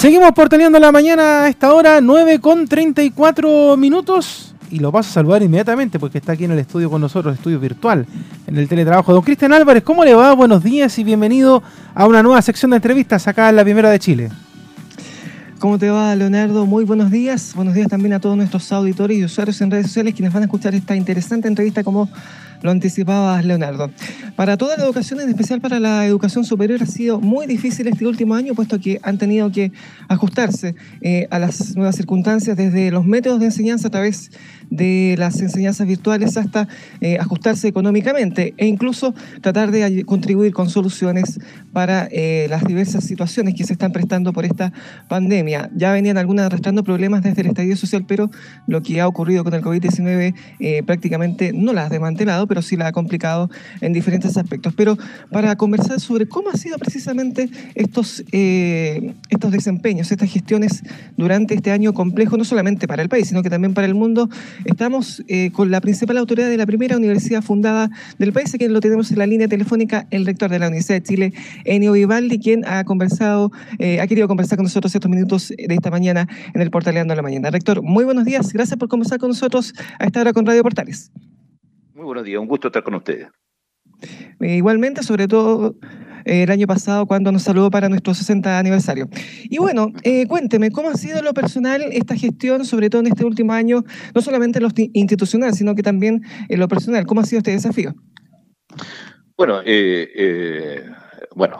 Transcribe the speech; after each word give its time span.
Seguimos 0.00 0.32
portaleando 0.32 0.78
la 0.78 0.90
mañana 0.92 1.44
a 1.44 1.48
esta 1.50 1.74
hora, 1.74 2.00
9 2.00 2.38
con 2.38 2.66
34 2.66 3.76
minutos. 3.76 4.54
Y 4.70 4.78
lo 4.78 4.90
paso 4.90 5.10
a 5.10 5.12
saludar 5.12 5.42
inmediatamente 5.42 5.98
porque 5.98 6.16
está 6.16 6.32
aquí 6.32 6.44
en 6.46 6.52
el 6.52 6.58
estudio 6.58 6.88
con 6.88 7.02
nosotros, 7.02 7.34
estudio 7.34 7.60
virtual, 7.60 8.06
en 8.46 8.56
el 8.56 8.66
teletrabajo. 8.66 9.12
Don 9.12 9.20
Cristian 9.20 9.52
Álvarez, 9.52 9.82
¿cómo 9.82 10.02
le 10.02 10.14
va? 10.14 10.32
Buenos 10.32 10.64
días 10.64 10.98
y 10.98 11.04
bienvenido 11.04 11.62
a 11.94 12.06
una 12.06 12.22
nueva 12.22 12.40
sección 12.40 12.70
de 12.70 12.78
entrevistas 12.78 13.28
acá 13.28 13.50
en 13.50 13.56
la 13.56 13.62
Primera 13.62 13.90
de 13.90 13.98
Chile. 13.98 14.30
¿Cómo 15.58 15.78
te 15.78 15.90
va, 15.90 16.16
Leonardo? 16.16 16.64
Muy 16.64 16.84
buenos 16.84 17.10
días. 17.10 17.52
Buenos 17.54 17.74
días 17.74 17.88
también 17.88 18.14
a 18.14 18.20
todos 18.20 18.38
nuestros 18.38 18.72
auditores 18.72 19.18
y 19.18 19.24
usuarios 19.24 19.60
en 19.60 19.70
redes 19.70 19.88
sociales 19.88 20.14
quienes 20.14 20.32
van 20.32 20.44
a 20.44 20.46
escuchar 20.46 20.74
esta 20.74 20.96
interesante 20.96 21.46
entrevista 21.46 21.84
como 21.84 22.08
lo 22.62 22.70
anticipaba 22.70 23.40
Leonardo. 23.42 23.90
Para 24.36 24.56
toda 24.56 24.76
la 24.76 24.84
educación, 24.84 25.20
en 25.20 25.28
especial 25.28 25.60
para 25.60 25.80
la 25.80 26.06
educación 26.06 26.44
superior, 26.44 26.82
ha 26.82 26.86
sido 26.86 27.20
muy 27.20 27.46
difícil 27.46 27.88
este 27.88 28.06
último 28.06 28.34
año, 28.34 28.54
puesto 28.54 28.80
que 28.80 29.00
han 29.02 29.18
tenido 29.18 29.50
que 29.50 29.72
ajustarse 30.08 30.74
eh, 31.00 31.26
a 31.30 31.38
las 31.38 31.76
nuevas 31.76 31.96
circunstancias 31.96 32.56
desde 32.56 32.90
los 32.90 33.04
métodos 33.04 33.40
de 33.40 33.46
enseñanza 33.46 33.88
a 33.88 33.90
través 33.90 34.30
de 34.30 34.59
las 34.70 35.40
enseñanzas 35.40 35.86
virtuales 35.86 36.36
hasta 36.36 36.68
eh, 37.00 37.18
ajustarse 37.18 37.68
económicamente 37.68 38.54
e 38.56 38.66
incluso 38.66 39.14
tratar 39.40 39.70
de 39.70 40.04
contribuir 40.04 40.52
con 40.52 40.70
soluciones 40.70 41.40
para 41.72 42.08
eh, 42.10 42.46
las 42.48 42.64
diversas 42.64 43.04
situaciones 43.04 43.54
que 43.54 43.64
se 43.64 43.72
están 43.72 43.92
prestando 43.92 44.32
por 44.32 44.44
esta 44.44 44.72
pandemia. 45.08 45.70
Ya 45.74 45.92
venían 45.92 46.18
algunas 46.18 46.46
arrastrando 46.46 46.84
problemas 46.84 47.22
desde 47.22 47.42
el 47.42 47.48
estadio 47.48 47.76
social, 47.76 48.04
pero 48.06 48.30
lo 48.66 48.82
que 48.82 49.00
ha 49.00 49.08
ocurrido 49.08 49.44
con 49.44 49.54
el 49.54 49.62
COVID-19 49.62 50.84
prácticamente 50.84 51.52
no 51.52 51.72
las 51.72 51.86
ha 51.86 51.88
desmantelado, 51.88 52.46
pero 52.46 52.62
sí 52.62 52.76
la 52.76 52.88
ha 52.88 52.92
complicado 52.92 53.50
en 53.80 53.92
diferentes 53.92 54.36
aspectos. 54.36 54.74
Pero 54.74 54.96
para 55.30 55.56
conversar 55.56 56.00
sobre 56.00 56.26
cómo 56.26 56.50
ha 56.50 56.56
sido 56.56 56.78
precisamente 56.78 57.48
estos, 57.74 58.24
eh, 58.32 59.14
estos 59.28 59.52
desempeños, 59.52 60.10
estas 60.10 60.30
gestiones 60.30 60.82
durante 61.16 61.54
este 61.54 61.70
año 61.70 61.92
complejo, 61.92 62.36
no 62.36 62.44
solamente 62.44 62.88
para 62.88 63.02
el 63.02 63.08
país, 63.08 63.28
sino 63.28 63.42
que 63.42 63.50
también 63.50 63.74
para 63.74 63.86
el 63.86 63.94
mundo, 63.94 64.28
estamos 64.64 65.22
eh, 65.28 65.50
con 65.52 65.70
la 65.70 65.80
principal 65.80 66.18
autoridad 66.18 66.48
de 66.48 66.56
la 66.56 66.66
primera 66.66 66.96
universidad 66.96 67.42
fundada 67.42 67.90
del 68.18 68.32
país, 68.32 68.54
quien 68.58 68.72
lo 68.72 68.80
tenemos 68.80 69.10
en 69.10 69.18
la 69.18 69.26
línea 69.26 69.48
telefónica, 69.48 70.06
el 70.10 70.26
rector 70.26 70.50
de 70.50 70.58
la 70.58 70.68
Universidad 70.68 70.96
de 70.96 71.02
Chile, 71.02 71.32
Enio 71.64 71.92
Vivaldi, 71.92 72.38
quien 72.38 72.64
ha 72.66 72.84
conversado, 72.84 73.50
eh, 73.78 74.00
ha 74.00 74.06
querido 74.06 74.28
conversar 74.28 74.56
con 74.56 74.64
nosotros 74.64 74.94
estos 74.94 75.10
minutos 75.10 75.48
de 75.48 75.74
esta 75.74 75.90
mañana 75.90 76.28
en 76.54 76.60
el 76.60 76.70
Portaleando 76.70 77.12
de 77.12 77.16
la 77.16 77.22
Mañana. 77.22 77.50
Rector, 77.50 77.82
muy 77.82 78.04
buenos 78.04 78.24
días, 78.24 78.52
gracias 78.52 78.78
por 78.78 78.88
conversar 78.88 79.18
con 79.18 79.30
nosotros 79.30 79.74
a 79.98 80.04
esta 80.04 80.20
hora 80.20 80.32
con 80.32 80.46
Radio 80.46 80.62
Portales. 80.62 81.10
Muy 81.94 82.04
buenos 82.04 82.24
días, 82.24 82.40
un 82.40 82.48
gusto 82.48 82.68
estar 82.68 82.82
con 82.82 82.94
ustedes. 82.94 83.28
Eh, 84.40 84.56
igualmente, 84.56 85.02
sobre 85.02 85.28
todo 85.28 85.76
el 86.24 86.50
año 86.50 86.66
pasado 86.66 87.06
cuando 87.06 87.32
nos 87.32 87.42
saludó 87.42 87.70
para 87.70 87.88
nuestro 87.88 88.14
60 88.14 88.58
aniversario. 88.58 89.08
Y 89.44 89.58
bueno, 89.58 89.92
eh, 90.02 90.26
cuénteme, 90.26 90.70
¿cómo 90.70 90.90
ha 90.90 90.94
sido 90.94 91.22
lo 91.22 91.34
personal 91.34 91.82
esta 91.92 92.16
gestión, 92.16 92.64
sobre 92.64 92.90
todo 92.90 93.00
en 93.00 93.08
este 93.08 93.24
último 93.24 93.52
año, 93.52 93.84
no 94.14 94.20
solamente 94.20 94.58
en 94.58 94.64
lo 94.64 94.70
institucional, 94.92 95.54
sino 95.54 95.74
que 95.74 95.82
también 95.82 96.22
en 96.48 96.60
lo 96.60 96.68
personal? 96.68 97.06
¿Cómo 97.06 97.20
ha 97.20 97.24
sido 97.24 97.38
este 97.38 97.52
desafío? 97.52 97.94
Bueno, 99.36 99.62
bueno 101.34 101.58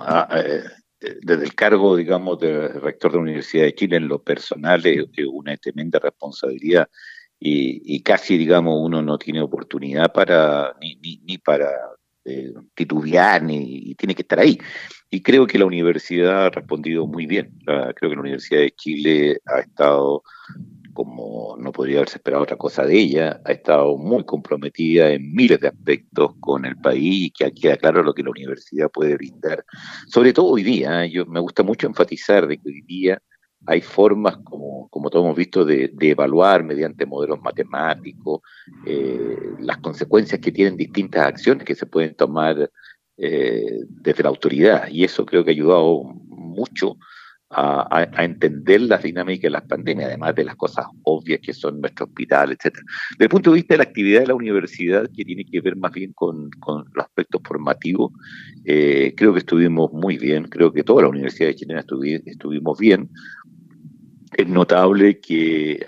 desde 1.00 1.44
el 1.44 1.54
cargo, 1.54 1.96
digamos, 1.96 2.38
de 2.38 2.68
rector 2.68 3.12
de 3.12 3.16
la 3.16 3.22
Universidad 3.22 3.64
de 3.64 3.74
Chile 3.74 3.96
en 3.96 4.08
lo 4.08 4.22
personal 4.22 4.84
es 4.84 5.06
una 5.26 5.56
tremenda 5.56 5.98
responsabilidad 5.98 6.88
y, 7.42 8.02
casi, 8.02 8.36
digamos, 8.36 8.78
uno 8.78 9.00
no 9.00 9.16
tiene 9.16 9.40
oportunidad 9.40 10.12
para 10.12 10.74
ni, 10.80 11.38
para 11.38 11.70
eh, 12.24 12.52
titubear, 12.74 13.42
ni 13.42 13.94
tiene 13.94 14.14
que 14.14 14.22
estar 14.22 14.40
ahí. 14.40 14.58
Y 15.10 15.22
creo 15.22 15.46
que 15.46 15.58
la 15.58 15.64
universidad 15.64 16.46
ha 16.46 16.50
respondido 16.50 17.06
muy 17.06 17.26
bien. 17.26 17.52
creo 17.64 18.10
que 18.10 18.14
la 18.14 18.20
Universidad 18.20 18.60
de 18.60 18.70
Chile 18.72 19.40
ha 19.46 19.60
estado, 19.60 20.22
como 20.92 21.56
no 21.58 21.72
podría 21.72 21.96
haberse 21.96 22.18
esperado 22.18 22.44
otra 22.44 22.56
cosa 22.56 22.84
de 22.84 22.98
ella, 22.98 23.40
ha 23.44 23.52
estado 23.52 23.96
muy 23.96 24.24
comprometida 24.24 25.10
en 25.10 25.32
miles 25.34 25.60
de 25.60 25.68
aspectos 25.68 26.34
con 26.40 26.64
el 26.64 26.76
país 26.76 27.26
y 27.26 27.30
que 27.30 27.52
queda 27.52 27.76
claro 27.76 28.02
lo 28.02 28.14
que 28.14 28.22
la 28.22 28.30
universidad 28.30 28.90
puede 28.90 29.16
brindar. 29.16 29.64
Sobre 30.06 30.32
todo 30.32 30.46
hoy 30.46 30.62
día, 30.62 31.04
¿eh? 31.04 31.10
yo 31.10 31.26
me 31.26 31.40
gusta 31.40 31.62
mucho 31.62 31.86
enfatizar 31.86 32.46
de 32.46 32.58
que 32.58 32.68
hoy 32.68 32.82
día 32.82 33.20
hay 33.66 33.80
formas, 33.80 34.38
como, 34.38 34.88
como 34.88 35.10
todos 35.10 35.24
hemos 35.24 35.36
visto, 35.36 35.64
de, 35.64 35.92
evaluar 36.00 36.64
mediante 36.64 37.06
modelos 37.06 37.40
matemáticos 37.40 38.40
eh, 38.86 39.36
las 39.58 39.78
consecuencias 39.78 40.40
que 40.40 40.52
tienen 40.52 40.76
distintas 40.76 41.26
acciones 41.26 41.64
que 41.64 41.74
se 41.74 41.86
pueden 41.86 42.14
tomar 42.14 42.70
eh, 43.16 43.80
desde 43.88 44.22
la 44.22 44.30
autoridad. 44.30 44.88
Y 44.88 45.04
eso 45.04 45.26
creo 45.26 45.44
que 45.44 45.50
ha 45.50 45.54
ayudado 45.54 46.02
mucho 46.28 46.96
a, 47.52 48.24
entender 48.24 48.82
las 48.82 49.02
dinámicas 49.02 49.42
de 49.42 49.50
las 49.50 49.62
pandemias, 49.62 50.08
además 50.08 50.34
de 50.36 50.44
las 50.44 50.56
cosas 50.56 50.86
obvias 51.02 51.40
que 51.40 51.52
son 51.52 51.80
nuestro 51.80 52.06
hospital, 52.06 52.52
etcétera. 52.52 52.84
Desde 53.10 53.24
el 53.24 53.28
punto 53.28 53.50
de 53.50 53.56
vista 53.56 53.74
de 53.74 53.78
la 53.78 53.84
actividad 53.84 54.20
de 54.20 54.28
la 54.28 54.34
universidad, 54.34 55.10
que 55.14 55.24
tiene 55.24 55.44
que 55.44 55.60
ver 55.60 55.76
más 55.76 55.92
bien 55.92 56.12
con, 56.12 56.50
los 56.66 57.04
aspectos 57.04 57.42
formativos, 57.44 58.12
eh, 58.64 59.14
creo 59.16 59.32
que 59.32 59.40
estuvimos 59.40 59.92
muy 59.92 60.16
bien, 60.16 60.44
creo 60.44 60.72
que 60.72 60.84
toda 60.84 61.02
la 61.02 61.08
Universidad 61.08 61.48
de 61.48 62.22
estuvimos 62.26 62.78
bien 62.78 63.10
es 64.32 64.46
notable 64.46 65.18
que 65.20 65.84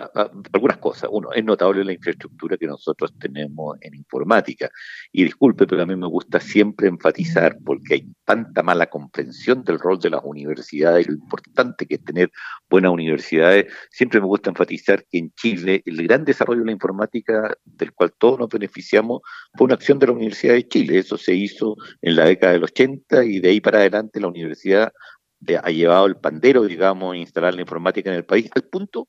algunas 0.51 0.77
cosas. 0.77 1.09
Uno, 1.11 1.31
es 1.31 1.43
notable 1.43 1.83
la 1.83 1.93
infraestructura 1.93 2.57
que 2.57 2.67
nosotros 2.67 3.13
tenemos 3.17 3.77
en 3.81 3.95
informática. 3.95 4.69
Y 5.11 5.23
disculpe, 5.23 5.65
pero 5.65 5.83
a 5.83 5.85
mí 5.85 5.95
me 5.95 6.07
gusta 6.07 6.39
siempre 6.39 6.87
enfatizar, 6.87 7.57
porque 7.63 7.93
hay 7.95 8.07
tanta 8.25 8.61
mala 8.63 8.87
comprensión 8.87 9.63
del 9.63 9.79
rol 9.79 9.99
de 9.99 10.09
las 10.09 10.21
universidades 10.23 11.05
y 11.05 11.09
lo 11.11 11.15
importante 11.15 11.85
que 11.85 11.95
es 11.95 12.03
tener 12.03 12.31
buenas 12.69 12.91
universidades. 12.91 13.71
Siempre 13.89 14.19
me 14.19 14.27
gusta 14.27 14.49
enfatizar 14.49 15.05
que 15.09 15.19
en 15.19 15.31
Chile 15.33 15.81
el 15.85 16.03
gran 16.03 16.25
desarrollo 16.25 16.61
de 16.61 16.67
la 16.67 16.71
informática, 16.73 17.55
del 17.63 17.93
cual 17.93 18.13
todos 18.17 18.39
nos 18.39 18.49
beneficiamos, 18.49 19.21
fue 19.55 19.65
una 19.65 19.75
acción 19.75 19.99
de 19.99 20.07
la 20.07 20.13
Universidad 20.13 20.53
de 20.53 20.67
Chile. 20.67 20.99
Eso 20.99 21.17
se 21.17 21.33
hizo 21.33 21.75
en 22.01 22.15
la 22.15 22.25
década 22.25 22.53
del 22.53 22.63
80 22.63 23.23
y 23.25 23.39
de 23.39 23.49
ahí 23.49 23.61
para 23.61 23.79
adelante 23.79 24.19
la 24.19 24.27
universidad 24.27 24.91
ha 25.61 25.69
llevado 25.69 26.05
el 26.05 26.15
pandero, 26.15 26.63
digamos, 26.63 27.13
a 27.13 27.17
instalar 27.17 27.53
la 27.53 27.61
informática 27.61 28.09
en 28.09 28.17
el 28.17 28.25
país, 28.25 28.49
al 28.55 28.63
punto 28.63 29.07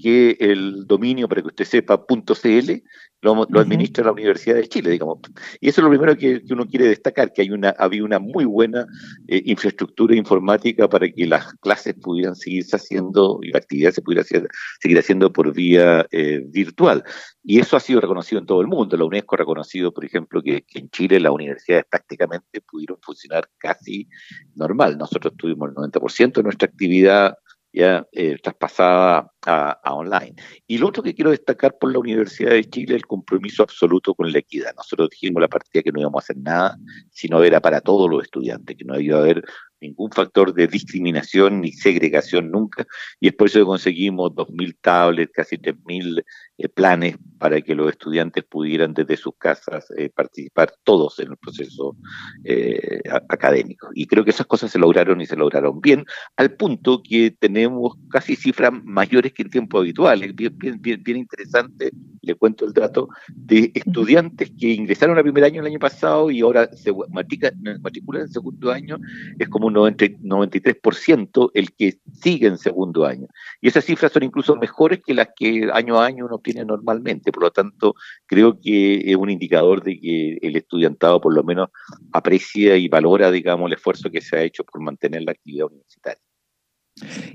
que 0.00 0.36
el 0.40 0.86
dominio, 0.86 1.28
para 1.28 1.42
que 1.42 1.48
usted 1.48 1.64
sepa, 1.64 2.04
.cl, 2.06 2.82
lo, 3.22 3.60
administra 3.60 4.04
la 4.04 4.12
Universidad 4.12 4.56
de 4.56 4.68
Chile, 4.68 4.90
digamos. 4.90 5.18
Y 5.60 5.68
eso 5.68 5.80
es 5.80 5.84
lo 5.84 5.90
primero 5.90 6.16
que, 6.16 6.42
uno 6.50 6.66
quiere 6.66 6.88
destacar, 6.88 7.32
que 7.32 7.42
hay 7.42 7.50
una, 7.50 7.70
había 7.78 8.04
una 8.04 8.18
muy 8.18 8.44
buena 8.44 8.86
eh, 9.28 9.40
infraestructura 9.46 10.16
informática 10.16 10.88
para 10.88 11.08
que 11.08 11.26
las 11.26 11.54
clases 11.60 11.94
pudieran 11.94 12.34
seguirse 12.34 12.76
haciendo 12.76 13.38
y 13.42 13.50
la 13.50 13.58
actividad 13.58 13.92
se 13.92 14.02
pudiera 14.02 14.24
seguir 14.24 14.98
haciendo 14.98 15.32
por 15.32 15.52
vía 15.54 16.04
eh, 16.10 16.42
virtual. 16.44 17.04
Y 17.44 17.60
eso 17.60 17.76
ha 17.76 17.80
sido 17.80 18.00
reconocido 18.00 18.40
en 18.40 18.46
todo 18.46 18.60
el 18.60 18.66
mundo. 18.66 18.96
La 18.96 19.04
UNESCO 19.04 19.36
ha 19.36 19.38
reconocido, 19.38 19.92
por 19.92 20.04
ejemplo, 20.04 20.42
que, 20.42 20.64
en 20.74 20.90
Chile 20.90 21.20
las 21.20 21.32
universidades 21.32 21.84
prácticamente 21.88 22.60
pudieron 22.60 22.98
funcionar 23.00 23.48
casi 23.58 24.08
normal. 24.56 24.98
Nosotros 24.98 25.34
tuvimos 25.36 25.70
el 25.70 25.74
90% 25.76 26.34
de 26.34 26.42
nuestra 26.42 26.66
actividad 26.68 27.36
ya 27.72 28.06
eh, 28.12 28.36
traspasada 28.42 29.32
a, 29.46 29.94
online. 29.94 30.34
Y 30.66 30.78
lo 30.78 30.88
otro 30.88 31.02
que 31.02 31.14
quiero 31.14 31.30
destacar 31.30 31.76
por 31.78 31.92
la 31.92 31.98
Universidad 31.98 32.50
de 32.50 32.64
Chile 32.64 32.94
es 32.94 33.02
el 33.02 33.06
compromiso 33.06 33.62
absoluto 33.62 34.14
con 34.14 34.30
la 34.30 34.38
equidad. 34.38 34.74
Nosotros 34.76 35.10
dijimos 35.10 35.40
la 35.40 35.48
partida 35.48 35.82
que 35.82 35.92
no 35.92 36.00
íbamos 36.00 36.22
a 36.22 36.24
hacer 36.24 36.36
nada 36.36 36.78
si 37.10 37.28
no 37.28 37.42
era 37.42 37.60
para 37.60 37.80
todos 37.80 38.10
los 38.10 38.22
estudiantes, 38.22 38.76
que 38.76 38.84
no 38.84 38.98
iba 39.00 39.18
a 39.18 39.20
haber 39.20 39.42
ningún 39.80 40.10
factor 40.12 40.54
de 40.54 40.68
discriminación 40.68 41.60
ni 41.60 41.72
segregación 41.72 42.50
nunca, 42.50 42.86
y 43.20 43.28
es 43.28 43.34
por 43.34 43.48
eso 43.48 43.58
que 43.58 43.64
conseguimos 43.64 44.30
2.000 44.30 44.76
tablets, 44.80 45.32
casi 45.32 45.56
3.000 45.56 46.24
eh, 46.62 46.68
planes 46.68 47.16
para 47.42 47.60
que 47.60 47.74
los 47.74 47.90
estudiantes 47.90 48.44
pudieran 48.44 48.94
desde 48.94 49.16
sus 49.16 49.34
casas 49.36 49.92
eh, 49.98 50.08
participar 50.14 50.72
todos 50.84 51.18
en 51.18 51.32
el 51.32 51.36
proceso 51.36 51.96
eh, 52.44 53.00
académico. 53.28 53.88
Y 53.94 54.06
creo 54.06 54.22
que 54.22 54.30
esas 54.30 54.46
cosas 54.46 54.70
se 54.70 54.78
lograron 54.78 55.20
y 55.20 55.26
se 55.26 55.34
lograron 55.34 55.80
bien, 55.80 56.04
al 56.36 56.52
punto 56.52 57.02
que 57.02 57.32
tenemos 57.32 57.94
casi 58.10 58.36
cifras 58.36 58.70
mayores 58.84 59.32
que 59.32 59.42
en 59.42 59.50
tiempo 59.50 59.80
habitual. 59.80 60.22
Es 60.22 60.32
bien, 60.36 60.56
bien, 60.56 60.80
bien, 60.80 61.16
interesante, 61.16 61.90
le 62.20 62.36
cuento 62.36 62.64
el 62.64 62.72
dato, 62.72 63.08
de 63.34 63.72
estudiantes 63.74 64.52
que 64.56 64.68
ingresaron 64.68 65.16
al 65.16 65.24
primer 65.24 65.42
año 65.42 65.62
el 65.62 65.66
año 65.66 65.80
pasado 65.80 66.30
y 66.30 66.42
ahora 66.42 66.70
se 66.76 66.92
matriculan 67.10 68.22
en 68.22 68.28
segundo 68.28 68.70
año, 68.70 69.00
es 69.36 69.48
como 69.48 69.68
93% 69.68 71.50
el 71.54 71.72
que 71.72 71.98
sigue 72.12 72.46
en 72.46 72.58
segundo 72.58 73.04
año. 73.04 73.26
Y 73.60 73.66
esas 73.66 73.84
cifras 73.84 74.12
son 74.12 74.22
incluso 74.22 74.54
mejores 74.54 75.00
que 75.04 75.12
las 75.12 75.30
que 75.34 75.68
año 75.72 75.98
a 75.98 76.06
año 76.06 76.26
uno 76.26 76.38
normalmente. 76.54 77.32
Por 77.32 77.44
lo 77.44 77.50
tanto, 77.50 77.94
creo 78.26 78.60
que 78.60 79.10
es 79.10 79.16
un 79.16 79.30
indicador 79.30 79.82
de 79.82 79.98
que 80.00 80.38
el 80.42 80.56
estudiantado 80.56 81.20
por 81.20 81.34
lo 81.34 81.42
menos 81.42 81.68
aprecia 82.12 82.76
y 82.76 82.88
valora, 82.88 83.30
digamos, 83.30 83.68
el 83.68 83.74
esfuerzo 83.74 84.10
que 84.10 84.20
se 84.20 84.36
ha 84.36 84.42
hecho 84.42 84.64
por 84.64 84.80
mantener 84.82 85.22
la 85.22 85.32
actividad 85.32 85.66
universitaria. 85.66 86.22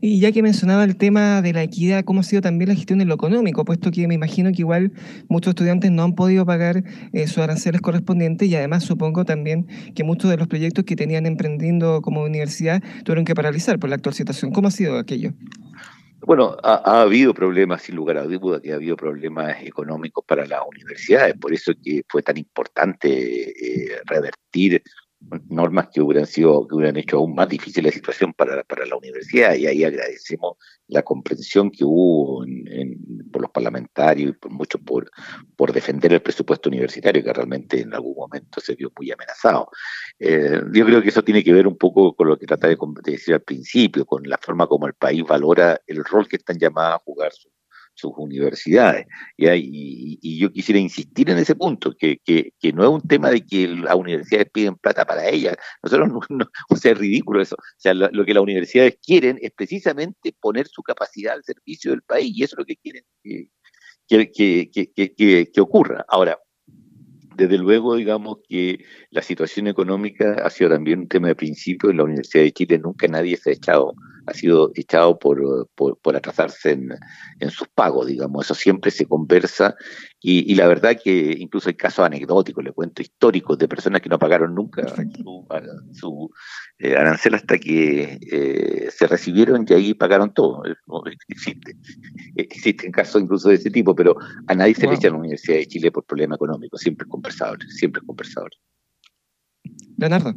Y 0.01 0.19
ya 0.19 0.31
que 0.31 0.43
mencionaba 0.43 0.83
el 0.83 0.97
tema 0.97 1.41
de 1.41 1.51
la 1.51 1.63
equidad, 1.63 2.03
¿cómo 2.03 2.19
ha 2.19 2.23
sido 2.23 2.41
también 2.41 2.69
la 2.69 2.75
gestión 2.75 3.01
en 3.01 3.07
lo 3.07 3.15
económico? 3.15 3.65
Puesto 3.65 3.89
que 3.89 4.07
me 4.07 4.13
imagino 4.13 4.51
que 4.51 4.61
igual 4.61 4.93
muchos 5.29 5.51
estudiantes 5.51 5.89
no 5.91 6.03
han 6.03 6.13
podido 6.13 6.45
pagar 6.45 6.83
eh, 7.11 7.27
sus 7.27 7.39
aranceles 7.39 7.81
correspondientes 7.81 8.47
y 8.47 8.55
además 8.55 8.83
supongo 8.83 9.25
también 9.25 9.67
que 9.95 10.03
muchos 10.03 10.29
de 10.29 10.37
los 10.37 10.47
proyectos 10.47 10.85
que 10.85 10.95
tenían 10.95 11.25
emprendiendo 11.25 12.01
como 12.01 12.21
universidad 12.21 12.83
tuvieron 13.03 13.25
que 13.25 13.33
paralizar 13.33 13.79
por 13.79 13.89
la 13.89 13.95
actual 13.95 14.13
situación. 14.13 14.51
¿Cómo 14.51 14.67
ha 14.67 14.71
sido 14.71 14.99
aquello? 14.99 15.33
Bueno, 16.27 16.57
ha, 16.61 17.03
habido 17.03 17.33
problemas, 17.33 17.83
sin 17.83 17.95
lugar 17.95 18.17
a 18.17 18.23
duda, 18.23 18.59
que 18.61 18.73
ha 18.73 18.75
habido 18.75 18.97
problemas 18.97 19.63
económicos 19.63 20.25
para 20.27 20.45
las 20.45 20.59
universidades, 20.67 21.35
por 21.39 21.53
eso 21.53 21.71
que 21.81 22.01
fue 22.05 22.21
tan 22.21 22.37
importante 22.37 23.07
eh, 23.49 24.01
revertir 24.05 24.83
normas 25.49 25.89
que 25.89 26.01
hubieran 26.01 26.27
sido, 26.27 26.67
que 26.67 26.75
hubieran 26.75 26.97
hecho 26.97 27.17
aún 27.17 27.33
más 27.35 27.49
difícil 27.49 27.83
la 27.83 27.91
situación 27.91 28.33
para, 28.33 28.63
para 28.63 28.85
la 28.85 28.95
universidad, 28.95 29.55
y 29.55 29.65
ahí 29.65 29.83
agradecemos 29.83 30.57
la 30.87 31.01
comprensión 31.01 31.71
que 31.71 31.83
hubo 31.83 32.45
por 33.31 33.41
los 33.41 33.51
parlamentarios 33.51 34.29
y 34.29 34.33
por 34.33 34.51
mucho 34.51 34.79
por, 34.79 35.09
por 35.55 35.73
defender 35.73 36.13
el 36.13 36.21
presupuesto 36.21 36.69
universitario, 36.69 37.23
que 37.23 37.33
realmente 37.33 37.81
en 37.81 37.93
algún 37.93 38.15
momento 38.15 38.61
se 38.61 38.75
vio 38.75 38.91
muy 38.97 39.11
amenazado. 39.11 39.69
Eh, 40.19 40.61
yo 40.71 40.85
creo 40.85 41.01
que 41.01 41.09
eso 41.09 41.23
tiene 41.23 41.43
que 41.43 41.53
ver 41.53 41.67
un 41.67 41.77
poco 41.77 42.15
con 42.15 42.27
lo 42.27 42.37
que 42.37 42.45
trataba 42.45 42.73
de 42.73 43.11
decir 43.11 43.33
al 43.33 43.41
principio, 43.41 44.05
con 44.05 44.23
la 44.23 44.37
forma 44.37 44.67
como 44.67 44.87
el 44.87 44.93
país 44.93 45.23
valora 45.23 45.79
el 45.87 46.03
rol 46.05 46.27
que 46.27 46.37
están 46.37 46.57
llamadas 46.57 46.95
a 46.95 47.03
jugar 47.03 47.33
sus 47.33 47.51
sus 47.97 48.11
universidades. 48.15 49.05
Y, 49.35 50.19
y, 50.21 50.39
yo 50.39 50.51
quisiera 50.51 50.79
insistir 50.79 51.29
en 51.29 51.37
ese 51.37 51.55
punto, 51.55 51.93
que, 51.97 52.19
que, 52.23 52.53
no 52.73 52.83
es 52.83 52.89
un 52.89 53.07
tema 53.07 53.31
de 53.31 53.41
que 53.45 53.67
las 53.67 53.95
universidades 53.95 54.49
piden 54.51 54.75
plata 54.75 55.05
para 55.05 55.27
ellas. 55.27 55.55
Nosotros, 55.83 56.09
no, 56.29 56.45
o 56.69 56.75
sea, 56.75 56.91
es 56.91 56.97
ridículo 56.97 57.41
eso. 57.41 57.55
O 57.55 57.79
sea, 57.79 57.93
lo, 57.93 58.25
que 58.25 58.33
las 58.33 58.43
universidades 58.43 58.97
quieren 59.03 59.39
es 59.41 59.51
precisamente 59.51 60.35
poner 60.39 60.67
su 60.67 60.83
capacidad 60.83 61.33
al 61.33 61.43
servicio 61.43 61.91
del 61.91 62.01
país, 62.03 62.31
y 62.35 62.43
eso 62.43 62.55
es 62.55 62.59
lo 62.59 62.65
que 62.65 62.77
quieren 62.77 63.03
que, 64.07 64.29
que, 64.71 65.51
que 65.51 65.61
ocurra. 65.61 66.05
Ahora, 66.07 66.37
desde 67.37 67.57
luego, 67.59 67.95
digamos 67.95 68.39
que 68.49 68.83
la 69.11 69.21
situación 69.21 69.67
económica 69.67 70.37
ha 70.43 70.49
sido 70.49 70.71
también 70.71 70.99
un 70.99 71.07
tema 71.07 71.27
de 71.27 71.35
principio. 71.35 71.89
En 71.89 71.97
la 71.97 72.03
Universidad 72.03 72.43
de 72.43 72.51
Chile 72.51 72.79
nunca 72.79 73.07
nadie 73.07 73.37
se 73.37 73.51
ha 73.51 73.53
echado 73.53 73.93
ha 74.27 74.33
sido 74.33 74.71
echado 74.75 75.17
por, 75.17 75.69
por, 75.75 76.15
atrasarse 76.15 76.71
en, 76.71 76.89
en, 77.39 77.49
sus 77.49 77.67
pagos, 77.69 78.07
digamos. 78.07 78.45
Eso 78.45 78.55
siempre 78.55 78.91
se 78.91 79.05
conversa 79.05 79.75
y, 80.21 80.51
y, 80.51 80.55
la 80.55 80.67
verdad 80.67 80.97
que 81.01 81.35
incluso 81.37 81.69
hay 81.69 81.75
casos 81.75 82.05
anecdóticos, 82.05 82.63
le 82.63 82.73
cuento 82.73 83.01
históricos 83.01 83.57
de 83.57 83.67
personas 83.67 84.01
que 84.01 84.09
no 84.09 84.19
pagaron 84.19 84.53
nunca 84.53 84.87
su, 85.15 85.47
su 85.93 86.31
eh, 86.79 86.95
arancel 86.95 87.35
hasta 87.35 87.57
que 87.57 88.19
eh, 88.31 88.89
se 88.91 89.07
recibieron 89.07 89.65
y 89.67 89.73
ahí 89.73 89.93
pagaron 89.93 90.33
todo. 90.33 90.63
existe. 91.27 91.77
Existen 92.35 92.91
casos 92.91 93.21
incluso 93.21 93.49
de 93.49 93.55
ese 93.55 93.71
tipo, 93.71 93.95
pero 93.95 94.17
a 94.47 94.55
nadie 94.55 94.75
se 94.75 94.87
le 94.87 94.95
echa 94.95 95.07
en 95.07 95.13
la 95.13 95.19
Universidad 95.19 95.57
de 95.57 95.67
Chile 95.67 95.91
por 95.91 96.03
problema 96.05 96.35
económico. 96.35 96.77
Siempre 96.77 97.05
es 97.05 97.11
conversador, 97.11 97.59
siempre 97.69 98.01
es 98.01 98.07
conversador. 98.07 98.51
Leonardo. 99.97 100.35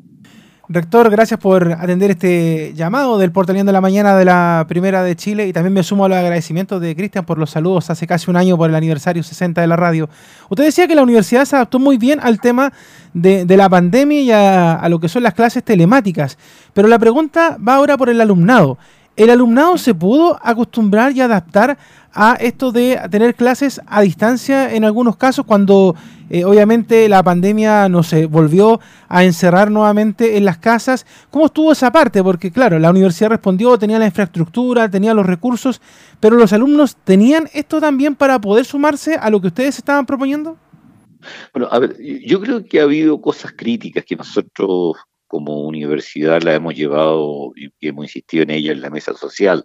Rector, 0.72 1.11
gracias 1.11 1.40
por 1.40 1.72
atender 1.72 2.12
este 2.12 2.72
llamado 2.76 3.19
del 3.19 3.32
Portaleón 3.32 3.67
de 3.67 3.72
la 3.72 3.81
Mañana 3.81 4.17
de 4.17 4.25
la 4.25 4.67
Primera 4.69 5.02
de 5.02 5.17
Chile 5.17 5.49
y 5.49 5.52
también 5.52 5.72
me 5.72 5.82
sumo 5.82 6.05
a 6.05 6.08
los 6.08 6.17
agradecimientos 6.17 6.81
de 6.81 6.94
Cristian 6.94 7.25
por 7.25 7.38
los 7.38 7.50
saludos 7.50 7.90
hace 7.90 8.06
casi 8.06 8.31
un 8.31 8.37
año 8.37 8.56
por 8.56 8.70
el 8.70 8.76
aniversario 8.76 9.25
60 9.25 9.61
de 9.61 9.67
la 9.67 9.75
radio. 9.75 10.08
Usted 10.49 10.62
decía 10.62 10.87
que 10.87 10.94
la 10.94 11.02
universidad 11.02 11.44
se 11.44 11.56
adaptó 11.56 11.81
muy 11.81 11.99
bien 11.99 12.20
al 12.22 12.40
tema 12.40 12.72
de, 13.14 13.44
la 13.49 13.69
pandemia 13.69 14.20
y 14.20 14.31
a, 14.31 14.88
lo 14.88 15.00
que 15.00 15.08
son 15.08 15.25
las 15.25 15.34
clases 15.34 15.64
telemáticas, 15.64 16.38
pero 16.73 16.87
la 16.87 17.00
pregunta 17.00 17.56
va 17.58 17.75
ahora 17.75 17.99
por 17.99 18.08
el 18.08 18.20
alumnado. 18.20 18.78
¿El 19.17 19.31
alumnado 19.31 19.77
se 19.77 19.95
pudo 19.95 20.39
acostumbrar 20.43 21.12
y 21.12 21.21
adaptar 21.21 21.77
a 22.12 22.35
esto 22.35 22.73
de 22.73 23.01
tener 23.11 23.35
clases 23.35 23.81
a 23.87 24.01
distancia 24.03 24.75
en 24.75 24.85
algunos 24.85 25.17
casos 25.17 25.45
cuando 25.47 25.95
eh, 26.29 26.45
obviamente 26.45 27.09
la 27.09 27.23
pandemia 27.23 27.89
nos 27.89 28.12
volvió 28.29 28.81
a 29.09 29.25
encerrar 29.25 29.71
nuevamente 29.71 30.37
en 30.37 30.45
las 30.45 30.59
casas. 30.59 31.07
¿Cómo 31.31 31.47
estuvo 31.47 31.73
esa 31.73 31.91
parte? 31.93 32.23
Porque 32.23 32.51
claro, 32.51 32.79
la 32.79 32.91
universidad 32.91 33.31
respondió, 33.31 33.79
tenía 33.79 33.99
la 33.99 34.07
infraestructura, 34.07 34.89
tenía 34.89 35.15
los 35.15 35.27
recursos, 35.27 35.81
pero 36.19 36.37
los 36.37 36.53
alumnos 36.53 36.97
tenían 37.05 37.49
esto 37.53 37.81
también 37.81 38.15
para 38.15 38.41
poder 38.41 38.65
sumarse 38.65 39.15
a 39.15 39.31
lo 39.31 39.41
que 39.41 39.49
ustedes 39.49 39.79
estaban 39.79 40.07
proponiendo. 40.07 40.57
Bueno, 41.53 41.69
a 41.71 41.79
ver, 41.79 41.97
yo 42.25 42.41
creo 42.41 42.65
que 42.65 42.81
ha 42.81 42.85
habido 42.85 43.21
cosas 43.21 43.53
críticas 43.57 44.05
que 44.05 44.17
nosotros 44.17 44.97
como 45.31 45.61
universidad 45.61 46.43
la 46.43 46.56
hemos 46.56 46.75
llevado 46.75 47.53
y 47.55 47.71
hemos 47.87 48.06
insistido 48.06 48.43
en 48.43 48.50
ella 48.50 48.73
en 48.73 48.81
la 48.81 48.91
mesa 48.91 49.15
social 49.15 49.65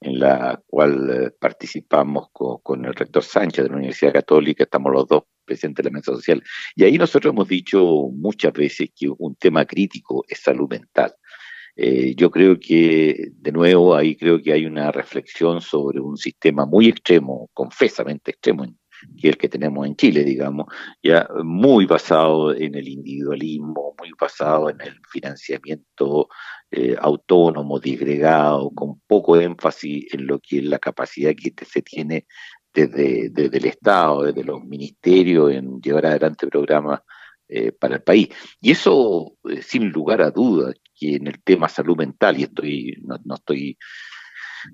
en 0.00 0.18
la 0.18 0.60
cual 0.66 1.10
eh, 1.10 1.30
participamos 1.38 2.28
con, 2.32 2.84
el 2.84 2.92
rector 2.92 3.22
Sánchez 3.22 3.64
de 3.64 3.70
la 3.70 3.76
Universidad 3.76 4.12
Católica, 4.12 4.64
estamos 4.64 4.92
los 4.92 5.06
dos 5.06 5.22
presentes 5.44 5.86
en 5.86 5.92
la 5.92 5.98
mesa 5.98 6.12
social. 6.12 6.42
Y 6.74 6.82
ahí 6.82 6.98
nosotros 6.98 7.32
hemos 7.32 7.46
dicho 7.46 7.80
muchas 8.12 8.52
veces 8.52 8.90
que 8.94 9.08
un 9.16 9.36
tema 9.36 9.64
crítico 9.64 10.24
es 10.28 10.40
salud 10.40 10.68
mental. 10.68 11.14
Eh, 11.76 12.14
yo 12.16 12.30
creo 12.32 12.58
que, 12.58 13.30
de 13.32 13.52
nuevo, 13.52 13.94
ahí 13.94 14.16
creo 14.16 14.42
que 14.42 14.52
hay 14.52 14.66
una 14.66 14.90
reflexión 14.90 15.60
sobre 15.60 16.00
un 16.00 16.16
sistema 16.16 16.66
muy 16.66 16.88
extremo, 16.88 17.48
confesamente 17.54 18.32
extremo, 18.32 18.66
que 19.20 19.28
el 19.28 19.36
que 19.36 19.48
tenemos 19.48 19.86
en 19.86 19.96
Chile, 19.96 20.24
digamos, 20.24 20.66
ya 21.02 21.28
muy 21.42 21.86
basado 21.86 22.54
en 22.54 22.74
el 22.74 22.88
individualismo, 22.88 23.94
muy 23.98 24.10
basado 24.18 24.70
en 24.70 24.80
el 24.80 25.00
financiamiento 25.10 26.28
eh, 26.70 26.96
autónomo, 27.00 27.78
disgregado, 27.78 28.70
con 28.70 29.00
poco 29.06 29.40
énfasis 29.40 30.12
en 30.12 30.26
lo 30.26 30.38
que 30.38 30.58
es 30.58 30.64
la 30.64 30.78
capacidad 30.78 31.32
que 31.34 31.52
se 31.64 31.82
tiene 31.82 32.26
desde, 32.74 33.56
el 33.56 33.64
Estado, 33.64 34.24
desde 34.24 34.44
los 34.44 34.62
ministerios, 34.62 35.52
en 35.52 35.80
llevar 35.80 36.06
adelante 36.06 36.46
programas 36.46 37.00
eh, 37.48 37.72
para 37.72 37.96
el 37.96 38.02
país. 38.02 38.28
Y 38.60 38.72
eso, 38.72 39.36
eh, 39.48 39.62
sin 39.62 39.90
lugar 39.90 40.20
a 40.20 40.30
dudas, 40.30 40.74
que 40.94 41.16
en 41.16 41.26
el 41.26 41.42
tema 41.42 41.68
salud 41.68 41.96
mental, 41.96 42.38
y 42.38 42.44
estoy 42.44 42.96
no, 43.02 43.18
no 43.24 43.34
estoy 43.36 43.78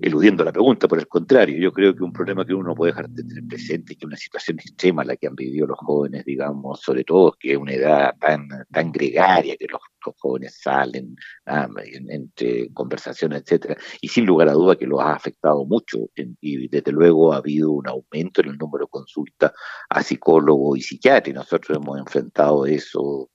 eludiendo 0.00 0.44
la 0.44 0.52
pregunta, 0.52 0.88
por 0.88 0.98
el 0.98 1.08
contrario, 1.08 1.58
yo 1.58 1.72
creo 1.72 1.94
que 1.94 2.02
un 2.02 2.12
problema 2.12 2.44
que 2.44 2.54
uno 2.54 2.68
no 2.68 2.74
puede 2.74 2.92
dejar 2.92 3.08
de 3.10 3.24
tener 3.24 3.44
presente 3.46 3.92
es 3.92 3.98
que 3.98 4.06
una 4.06 4.16
situación 4.16 4.58
extrema 4.58 5.04
la 5.04 5.16
que 5.16 5.26
han 5.26 5.34
vivido 5.34 5.66
los 5.66 5.78
jóvenes, 5.78 6.24
digamos, 6.24 6.80
sobre 6.80 7.04
todo 7.04 7.34
que 7.38 7.52
es 7.52 7.58
una 7.58 7.72
edad 7.72 8.14
tan, 8.18 8.48
tan 8.70 8.92
gregaria 8.92 9.56
que 9.56 9.66
los, 9.70 9.80
jóvenes 10.18 10.58
salen 10.60 11.14
ah, 11.46 11.68
entre 12.08 12.72
conversaciones, 12.72 13.42
etcétera, 13.42 13.76
y 14.00 14.08
sin 14.08 14.26
lugar 14.26 14.48
a 14.48 14.52
duda 14.52 14.74
que 14.74 14.86
los 14.86 15.00
ha 15.00 15.12
afectado 15.12 15.64
mucho 15.64 16.10
y 16.40 16.66
desde 16.66 16.90
luego 16.90 17.32
ha 17.32 17.36
habido 17.36 17.70
un 17.70 17.86
aumento 17.86 18.40
en 18.40 18.48
el 18.48 18.58
número 18.58 18.86
de 18.86 18.90
consultas 18.90 19.52
a 19.90 20.02
psicólogos 20.02 20.78
y 20.78 20.82
psiquiatras, 20.82 21.30
y 21.30 21.34
nosotros 21.34 21.76
hemos 21.76 21.98
enfrentado 21.98 22.66
eso 22.66 23.30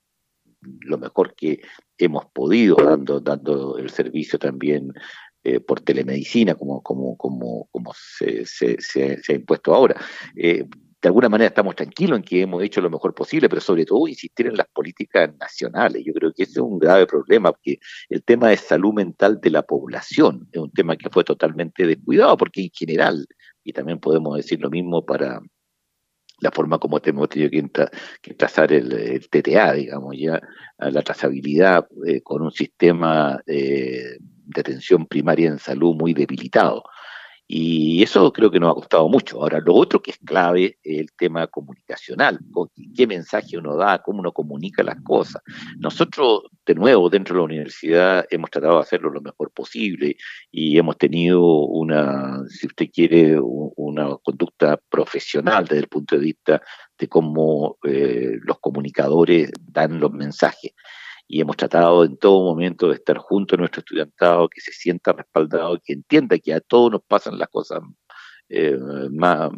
lo 0.60 0.98
mejor 0.98 1.34
que 1.34 1.60
hemos 1.98 2.26
podido, 2.26 2.76
dando, 2.76 3.20
dando 3.20 3.78
el 3.78 3.90
servicio 3.90 4.38
también 4.38 4.92
eh, 5.48 5.60
por 5.60 5.80
telemedicina, 5.80 6.54
como, 6.54 6.82
como, 6.82 7.16
como, 7.16 7.68
como 7.70 7.92
se, 7.94 8.44
se, 8.44 8.76
ha 9.28 9.32
impuesto 9.32 9.74
ahora. 9.74 9.96
Eh, 10.36 10.64
de 11.00 11.08
alguna 11.08 11.30
manera 11.30 11.48
estamos 11.48 11.74
tranquilos 11.74 12.18
en 12.18 12.22
que 12.22 12.42
hemos 12.42 12.62
hecho 12.62 12.82
lo 12.82 12.90
mejor 12.90 13.14
posible, 13.14 13.48
pero 13.48 13.62
sobre 13.62 13.86
todo 13.86 14.06
insistir 14.08 14.48
en 14.48 14.58
las 14.58 14.66
políticas 14.66 15.30
nacionales. 15.40 16.02
Yo 16.04 16.12
creo 16.12 16.34
que 16.34 16.42
ese 16.42 16.52
es 16.52 16.58
un 16.58 16.78
grave 16.78 17.06
problema, 17.06 17.52
porque 17.52 17.78
el 18.10 18.22
tema 18.24 18.50
de 18.50 18.58
salud 18.58 18.92
mental 18.92 19.40
de 19.40 19.50
la 19.50 19.62
población 19.62 20.48
es 20.52 20.60
un 20.60 20.70
tema 20.72 20.96
que 20.96 21.08
fue 21.08 21.24
totalmente 21.24 21.86
descuidado, 21.86 22.36
porque 22.36 22.64
en 22.64 22.70
general, 22.74 23.26
y 23.64 23.72
también 23.72 24.00
podemos 24.00 24.36
decir 24.36 24.60
lo 24.60 24.68
mismo 24.68 25.06
para 25.06 25.40
la 26.40 26.50
forma 26.50 26.78
como 26.78 27.00
hemos 27.02 27.28
tenido 27.30 27.50
que, 27.50 28.34
trazar 28.34 28.70
el, 28.72 29.26
TTA, 29.30 29.72
digamos, 29.72 30.14
ya 30.18 30.40
la 30.78 31.02
trazabilidad 31.02 31.86
eh, 32.06 32.20
con 32.20 32.42
un 32.42 32.50
sistema 32.50 33.40
de 34.48 34.60
atención 34.60 35.06
primaria 35.06 35.48
en 35.48 35.58
salud 35.58 35.94
muy 35.94 36.14
debilitado. 36.14 36.82
Y 37.50 38.02
eso 38.02 38.30
creo 38.30 38.50
que 38.50 38.60
nos 38.60 38.72
ha 38.72 38.74
costado 38.74 39.08
mucho. 39.08 39.40
Ahora, 39.40 39.58
lo 39.58 39.74
otro 39.74 40.02
que 40.02 40.10
es 40.10 40.18
clave 40.18 40.78
es 40.82 40.98
el 41.00 41.12
tema 41.16 41.46
comunicacional. 41.46 42.38
¿Qué 42.94 43.06
mensaje 43.06 43.56
uno 43.56 43.74
da? 43.74 44.02
¿Cómo 44.02 44.20
uno 44.20 44.32
comunica 44.32 44.82
las 44.82 45.00
cosas? 45.02 45.40
Nosotros, 45.78 46.42
de 46.66 46.74
nuevo, 46.74 47.08
dentro 47.08 47.34
de 47.34 47.38
la 47.38 47.44
universidad, 47.46 48.26
hemos 48.28 48.50
tratado 48.50 48.74
de 48.74 48.82
hacerlo 48.82 49.08
lo 49.08 49.22
mejor 49.22 49.50
posible 49.50 50.18
y 50.50 50.76
hemos 50.76 50.98
tenido 50.98 51.42
una, 51.42 52.38
si 52.48 52.66
usted 52.66 52.90
quiere, 52.92 53.38
una 53.40 54.14
conducta 54.18 54.78
profesional 54.90 55.64
desde 55.64 55.78
el 55.78 55.88
punto 55.88 56.16
de 56.16 56.22
vista 56.22 56.60
de 56.98 57.08
cómo 57.08 57.78
eh, 57.82 58.36
los 58.42 58.58
comunicadores 58.60 59.50
dan 59.58 59.98
los 59.98 60.12
mensajes 60.12 60.74
y 61.28 61.42
hemos 61.42 61.56
tratado 61.56 62.04
en 62.04 62.16
todo 62.16 62.42
momento 62.42 62.88
de 62.88 62.94
estar 62.94 63.18
junto 63.18 63.54
a 63.54 63.58
nuestro 63.58 63.80
estudiantado, 63.80 64.48
que 64.48 64.62
se 64.62 64.72
sienta 64.72 65.12
respaldado, 65.12 65.78
que 65.84 65.92
entienda 65.92 66.38
que 66.38 66.54
a 66.54 66.60
todos 66.60 66.90
nos 66.90 67.02
pasan 67.02 67.38
las 67.38 67.48
cosas 67.48 67.80
eh, 68.48 68.78
más, 69.10 69.50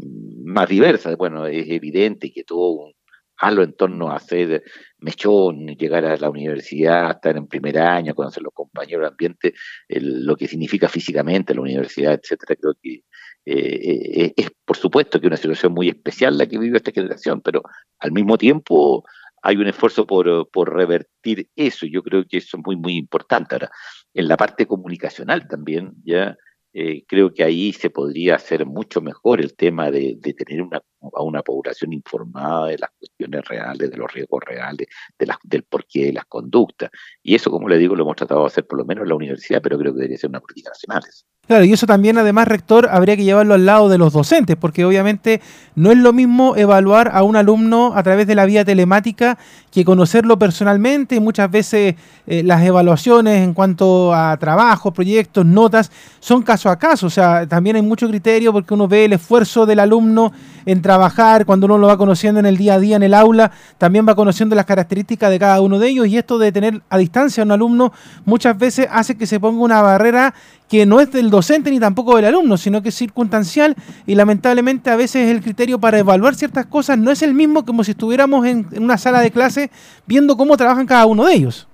más 0.45 0.69
diversas. 0.69 1.17
Bueno, 1.17 1.47
es 1.47 1.69
evidente 1.71 2.33
que 2.33 2.43
todo 2.43 2.93
hazlo 3.41 3.63
en 3.63 3.73
torno 3.73 4.11
a 4.11 4.17
hacer 4.17 4.65
mechón, 4.99 5.69
llegar 5.69 6.05
a 6.05 6.17
la 6.17 6.29
universidad, 6.29 7.13
estar 7.13 7.37
en 7.37 7.47
primer 7.47 7.79
año, 7.79 8.15
conocer 8.15 8.43
los 8.43 8.53
compañeros, 8.53 9.05
el 9.05 9.11
ambiente, 9.11 9.55
lo 9.89 10.37
que 10.37 10.47
significa 10.49 10.89
físicamente 10.89 11.55
la 11.55 11.63
universidad, 11.63 12.15
etcétera, 12.15 12.57
creo 12.61 12.75
que 12.83 13.05
eh, 13.47 14.25
eh, 14.25 14.35
es 14.37 14.51
por 14.65 14.77
supuesto 14.77 15.19
que 15.19 15.27
una 15.27 15.37
situación 15.39 15.73
muy 15.73 15.89
especial 15.89 16.37
la 16.37 16.47
que 16.47 16.59
vive 16.59 16.77
esta 16.77 16.93
generación, 16.93 17.41
pero 17.41 17.63
al 17.99 18.13
mismo 18.13 18.37
tiempo 18.37 19.05
hay 19.43 19.57
un 19.57 19.67
esfuerzo 19.67 20.07
por, 20.07 20.49
por 20.51 20.75
revertir 20.75 21.49
eso, 21.57 21.87
yo 21.87 22.03
creo 22.03 22.25
que 22.27 22.39
eso 22.39 22.57
es 22.57 22.63
muy, 22.65 22.77
muy 22.77 22.97
importante. 22.97 23.55
Ahora, 23.55 23.71
en 24.15 24.29
la 24.29 24.37
parte 24.37 24.67
comunicacional 24.67 25.47
también, 25.49 25.93
ya 26.05 26.37
eh, 26.73 27.05
creo 27.07 27.35
que 27.35 27.43
ahí 27.43 27.73
se 27.73 27.91
podría 27.91 28.37
hacer 28.37 28.65
mucho 28.65 29.01
mejor 29.01 29.41
el 29.41 29.57
tema 29.57 29.91
de, 29.91 30.19
tener 30.37 30.63
una, 30.63 30.81
a 31.15 31.23
una 31.23 31.43
población 31.43 31.93
informada 31.93 32.67
de 32.67 32.79
las 32.79 32.91
cuestiones 32.97 33.45
reales, 33.49 33.91
de 33.91 33.97
los 33.97 34.13
riesgos 34.13 34.41
reales, 34.47 34.87
de 35.19 35.27
las, 35.27 35.39
del 35.43 35.65
porqué 35.65 36.07
de 36.07 36.13
las 36.13 36.27
conductas. 36.27 36.91
Y 37.23 37.35
eso, 37.35 37.51
como 37.51 37.69
le 37.69 37.79
digo, 37.79 37.97
lo 37.97 38.05
hemos 38.05 38.17
tratado 38.17 38.43
de 38.43 38.47
hacer 38.47 38.67
por 38.67 38.79
lo 38.79 38.85
menos 38.85 39.03
en 39.03 39.09
la 39.09 39.17
universidad, 39.17 39.61
pero 39.61 39.79
creo 39.79 39.93
que 39.93 39.99
debería 39.99 40.19
ser 40.19 40.31
una 40.31 40.41
política 40.41 40.71
nacional. 40.71 41.03
Claro, 41.51 41.65
y 41.65 41.73
eso 41.73 41.85
también, 41.85 42.17
además, 42.17 42.47
rector, 42.47 42.89
habría 42.93 43.17
que 43.17 43.25
llevarlo 43.25 43.55
al 43.55 43.67
lado 43.67 43.89
de 43.89 43.99
los 43.99 44.13
docentes, 44.13 44.55
porque 44.55 44.85
obviamente 44.85 45.41
no 45.75 45.91
es 45.91 45.99
lo 45.99 46.13
mismo 46.13 46.55
evaluar 46.55 47.11
a 47.13 47.25
un 47.25 47.35
alumno 47.35 47.93
a 47.97 48.05
través 48.05 48.29
de 48.29 48.37
la 48.37 48.47
vía 48.47 48.65
telemática 48.65 49.37
que 49.73 49.85
conocerlo 49.85 50.39
personalmente. 50.39 51.19
Muchas 51.19 51.51
veces 51.51 51.97
eh, 52.29 52.45
las 52.45 52.63
evaluaciones 52.63 53.43
en 53.43 53.53
cuanto 53.53 54.15
a 54.15 54.37
trabajo, 54.37 54.93
proyectos, 54.93 55.45
notas, 55.45 55.91
son 56.21 56.43
caso 56.43 56.71
a 56.71 56.79
caso. 56.79 57.09
O 57.09 57.11
sea, 57.11 57.45
también 57.49 57.75
hay 57.75 57.83
mucho 57.83 58.07
criterio 58.09 58.53
porque 58.53 58.73
uno 58.73 58.87
ve 58.87 59.07
el 59.07 59.15
esfuerzo 59.15 59.67
del 59.67 59.81
alumno 59.81 60.31
en 60.67 60.83
trabajar, 60.83 61.47
cuando 61.47 61.67
uno 61.67 61.79
lo 61.79 61.87
va 61.87 61.97
conociendo 61.97 62.41
en 62.41 62.47
el 62.47 62.57
día 62.57 62.75
a 62.75 62.79
día 62.79 62.97
en 62.97 63.03
el 63.03 63.15
aula, 63.15 63.51
también 63.79 64.07
va 64.09 64.15
conociendo 64.15 64.55
las 64.55 64.67
características 64.67 65.31
de 65.31 65.39
cada 65.39 65.61
uno 65.61 65.79
de 65.79 65.89
ellos 65.89 66.07
y 66.07 66.17
esto 66.17 66.39
de 66.39 66.53
tener 66.53 66.83
a 66.89 66.99
distancia 66.99 67.43
a 67.43 67.47
un 67.47 67.53
alumno 67.53 67.93
muchas 68.25 68.57
veces 68.59 68.89
hace 68.91 69.17
que 69.17 69.27
se 69.27 69.41
ponga 69.41 69.63
una 69.63 69.83
barrera 69.83 70.35
que 70.69 70.87
no 70.87 71.01
es 71.01 71.11
del 71.11 71.31
docente 71.31 71.71
ni 71.71 71.81
tampoco 71.81 72.15
del 72.15 72.27
alumno, 72.27 72.57
sino 72.57 72.81
que 72.81 72.91
es 72.91 72.95
circunstancial 72.95 73.75
y 74.07 74.15
lamentablemente 74.15 74.91
a 74.91 74.97
veces 74.97 75.29
el 75.29 75.43
criterio 75.43 75.81
para 75.81 75.99
evaluar 75.99 76.37
ciertas 76.37 76.67
cosas 76.67 76.97
no 76.97 77.11
es 77.11 77.23
el 77.23 77.35
mismo 77.35 77.65
como 77.65 77.83
si 77.83 77.91
estuviéramos 77.91 78.47
en, 78.47 78.67
una 78.79 78.97
sala 78.97 79.21
de 79.21 79.33
clase 79.33 79.71
viendo 80.07 80.37
cómo 80.37 80.57
trabajan 80.57 80.87
cada 80.87 81.07
uno 81.07 81.25
de 81.27 81.35
ellos. 81.35 81.67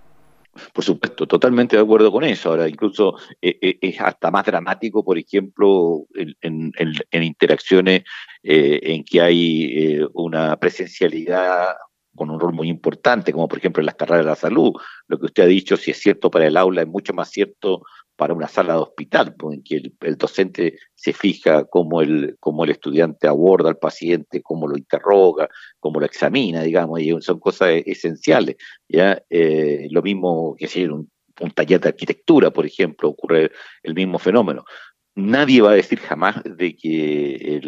Por 0.73 0.85
supuesto, 0.85 1.27
totalmente 1.27 1.77
de 1.77 1.83
acuerdo 1.83 2.11
con 2.13 2.25
eso. 2.25 2.51
Ahora, 2.51 2.69
incluso 2.69 3.17
eh, 3.41 3.59
eh, 3.61 3.79
es 3.81 4.01
hasta 4.01 4.31
más 4.31 4.45
dramático, 4.45 5.05
por 5.05 5.19
ejemplo, 5.19 6.07
en, 6.15 6.73
interacciones 7.13 8.05
eh, 8.43 8.81
en 8.83 9.05
que 9.05 9.21
hay 9.21 10.01
una 10.15 10.57
presencialidad 10.57 11.75
con 12.15 12.31
un 12.31 12.41
rol 12.41 12.55
muy 12.55 12.69
importante, 12.69 13.33
como 13.33 13.47
por 13.47 13.59
ejemplo 13.59 13.81
en 13.83 13.87
las 13.87 13.95
carreras 13.95 14.25
de 14.25 14.31
la 14.31 14.37
salud. 14.37 14.73
Lo 15.07 15.19
que 15.19 15.27
usted 15.27 15.43
ha 15.43 15.47
dicho, 15.47 15.77
si 15.77 15.91
es 15.91 15.99
cierto 15.99 16.31
para 16.31 16.47
el 16.47 16.57
aula, 16.57 16.83
es 16.83 16.89
mucho 16.89 17.13
más 17.13 17.31
cierto 17.31 17.83
para 18.17 18.35
una 18.35 18.49
sala 18.49 18.75
de 18.75 18.81
hospital, 18.81 19.35
pues, 19.39 19.59
en 19.59 19.63
que 19.63 19.77
el, 20.01 20.17
docente 20.17 20.79
se 20.95 21.13
fija 21.13 21.65
cómo 21.65 22.01
el, 22.01 22.37
cómo 22.41 22.65
el 22.65 22.71
estudiante 22.71 23.29
aborda 23.29 23.69
al 23.69 23.79
paciente, 23.79 24.43
cómo 24.43 24.67
lo 24.67 24.77
interroga, 24.77 25.49
cómo 25.79 26.01
lo 26.01 26.07
examina, 26.07 26.63
digamos, 26.63 27.01
y 27.01 27.15
son 27.21 27.39
cosas 27.39 27.83
esenciales. 27.85 28.57
¿ya? 28.89 29.23
Eh, 29.31 29.89
lo 29.91 30.03
mismo 30.03 30.57
que 30.59 30.67
si 30.67 30.85
un, 30.85 31.11
un 31.41 31.51
taller 31.51 31.81
de 31.81 31.89
arquitectura, 31.89 32.51
por 32.51 32.67
ejemplo, 32.67 33.09
ocurre 33.11 33.51
el 33.83 33.95
mismo 33.95 34.19
fenómeno 34.19 34.65
nadie 35.17 35.63
va 35.63 35.71
a 35.71 35.75
decir 35.75 35.99
jamás 35.99 36.43
de 36.45 36.77
que, 36.77 37.61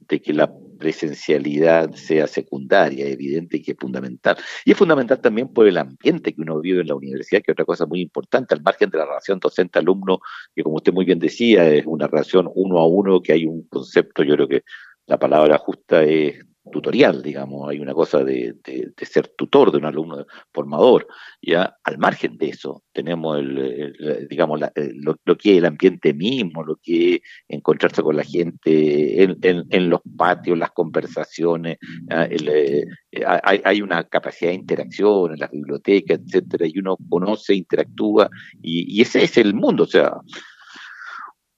de 0.00 0.20
que 0.20 0.32
la 0.34 0.52
presencialidad 0.78 1.92
sea 1.94 2.26
secundaria, 2.26 3.06
evidente 3.06 3.62
que 3.62 3.70
es 3.72 3.76
fundamental. 3.78 4.36
Y 4.64 4.72
es 4.72 4.76
fundamental 4.76 5.20
también 5.20 5.48
por 5.48 5.68
el 5.68 5.78
ambiente 5.78 6.34
que 6.34 6.42
uno 6.42 6.60
vive 6.60 6.80
en 6.80 6.88
la 6.88 6.96
universidad, 6.96 7.40
que 7.40 7.52
es 7.52 7.54
otra 7.54 7.64
cosa 7.64 7.86
muy 7.86 8.00
importante, 8.00 8.54
al 8.54 8.62
margen 8.62 8.90
de 8.90 8.98
la 8.98 9.06
relación 9.06 9.38
docente-alumno, 9.38 10.20
que 10.54 10.64
como 10.64 10.76
usted 10.76 10.92
muy 10.92 11.04
bien 11.04 11.20
decía, 11.20 11.68
es 11.70 11.86
una 11.86 12.08
relación 12.08 12.50
uno 12.54 12.78
a 12.80 12.86
uno, 12.86 13.22
que 13.22 13.32
hay 13.32 13.46
un 13.46 13.62
concepto, 13.68 14.24
yo 14.24 14.34
creo 14.34 14.48
que 14.48 14.62
la 15.06 15.18
palabra 15.18 15.58
justa 15.58 16.02
es 16.02 16.44
tutorial, 16.70 17.22
digamos, 17.22 17.68
hay 17.68 17.80
una 17.80 17.92
cosa 17.92 18.22
de, 18.22 18.54
ser 18.96 19.28
tutor 19.36 19.72
de 19.72 19.78
un 19.78 19.84
alumno 19.84 20.26
formador, 20.52 21.06
ya 21.40 21.76
al 21.82 21.98
margen 21.98 22.36
de 22.38 22.50
eso 22.50 22.84
tenemos 22.92 23.38
el, 23.38 24.26
digamos 24.28 24.60
lo, 24.60 25.36
que 25.36 25.52
es 25.52 25.58
el 25.58 25.64
ambiente 25.64 26.14
mismo, 26.14 26.62
lo 26.62 26.76
que 26.76 27.14
es 27.14 27.20
encontrarse 27.48 28.02
con 28.02 28.16
la 28.16 28.24
gente 28.24 29.22
en, 29.22 29.90
los 29.90 30.00
patios, 30.16 30.56
las 30.56 30.70
conversaciones, 30.70 31.78
eh, 32.10 32.84
hay, 33.26 33.60
hay, 33.64 33.82
una 33.82 34.04
capacidad 34.04 34.50
de 34.50 34.56
interacción 34.56 35.32
en 35.32 35.40
las 35.40 35.50
bibliotecas, 35.50 36.20
etcétera, 36.20 36.66
y 36.66 36.78
uno 36.78 36.96
conoce, 37.08 37.54
interactúa, 37.54 38.30
y, 38.62 38.98
y 38.98 39.02
ese 39.02 39.24
es 39.24 39.36
el 39.36 39.54
mundo, 39.54 39.84
o 39.84 39.86
sea, 39.86 40.12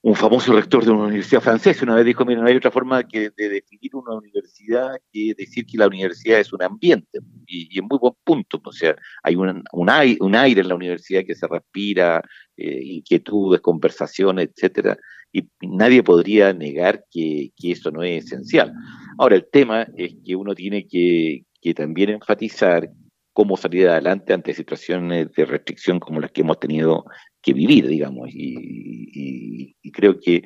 un 0.05 0.15
famoso 0.15 0.53
rector 0.53 0.85
de 0.85 0.91
una 0.91 1.05
universidad 1.05 1.41
francesa 1.41 1.83
una 1.83 1.95
vez 1.95 2.05
dijo, 2.05 2.27
mira, 2.27 2.43
no 2.43 2.47
hay 2.47 2.57
otra 2.57 2.71
forma 2.71 3.03
de 3.03 3.31
definir 3.37 3.97
una 3.97 4.15
universidad 4.15 4.99
que 5.11 5.33
decir 5.35 5.65
que 5.65 5.79
la 5.79 5.87
universidad 5.87 6.41
es 6.41 6.53
un 6.53 6.63
ambiente. 6.63 7.21
Y, 7.47 7.79
en 7.79 7.87
muy 7.87 7.99
buen 7.99 8.13
punto, 8.23 8.61
o 8.63 8.73
sea, 8.73 8.95
hay 9.23 9.35
un, 9.35 9.65
un, 9.73 9.89
aire, 9.89 10.61
en 10.61 10.69
la 10.69 10.75
universidad 10.75 11.25
que 11.27 11.35
se 11.35 11.47
respira, 11.47 12.21
eh, 12.55 12.81
inquietudes, 12.83 13.63
conversaciones, 13.63 14.51
etcétera, 14.51 14.99
y 15.33 15.49
nadie 15.63 16.03
podría 16.03 16.53
negar 16.53 17.07
que, 17.11 17.53
eso 17.63 17.91
no 17.91 18.03
es 18.03 18.27
esencial. 18.27 18.75
Ahora, 19.17 19.37
el 19.37 19.49
tema 19.51 19.89
es 19.97 20.17
que 20.23 20.37
uno 20.37 20.55
tiene 20.55 20.87
que, 20.87 21.47
que 21.63 21.73
también 21.73 22.11
enfatizar 22.11 22.91
cómo 23.33 23.57
salir 23.57 23.89
adelante 23.89 24.35
ante 24.35 24.53
situaciones 24.53 25.33
de 25.33 25.47
restricción 25.47 25.99
como 25.99 26.21
las 26.21 26.31
que 26.31 26.43
hemos 26.43 26.61
tenido 26.61 27.07
que 27.45 27.53
vivir, 27.53 27.87
digamos. 27.87 28.29
Y, 28.33 29.77
creo 29.93 30.19
que 30.19 30.43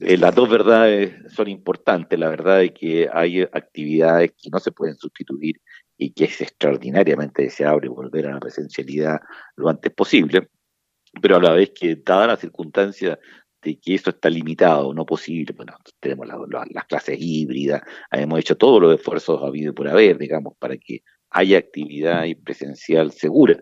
eh, 0.00 0.16
las 0.16 0.34
dos 0.34 0.48
verdades 0.48 1.14
son 1.32 1.48
importantes. 1.48 2.18
La 2.18 2.28
verdad 2.28 2.64
es 2.64 2.72
que 2.72 3.08
hay 3.12 3.42
actividades 3.42 4.32
que 4.32 4.50
no 4.50 4.58
se 4.58 4.72
pueden 4.72 4.96
sustituir 4.96 5.60
y 5.96 6.12
que 6.12 6.24
es 6.24 6.40
extraordinariamente 6.40 7.42
deseable 7.42 7.88
volver 7.88 8.26
a 8.26 8.32
la 8.32 8.40
presencialidad 8.40 9.20
lo 9.56 9.68
antes 9.68 9.92
posible, 9.92 10.48
pero 11.20 11.36
a 11.36 11.42
la 11.42 11.52
vez 11.52 11.72
que, 11.78 11.96
dada 11.96 12.26
la 12.26 12.36
circunstancia 12.36 13.18
de 13.62 13.78
que 13.78 13.94
eso 13.94 14.10
está 14.10 14.30
limitado, 14.30 14.94
no 14.94 15.04
posible, 15.04 15.52
bueno, 15.54 15.76
tenemos 16.00 16.26
las 16.26 16.84
clases 16.86 17.18
híbridas, 17.20 17.82
hemos 18.10 18.40
hecho 18.40 18.56
todos 18.56 18.80
los 18.80 18.94
esfuerzos 18.94 19.42
habido 19.42 19.74
por 19.74 19.88
haber, 19.88 20.16
digamos, 20.16 20.54
para 20.58 20.78
que 20.78 21.02
haya 21.28 21.58
actividad 21.58 22.24
y 22.24 22.34
presencial 22.34 23.12
segura. 23.12 23.60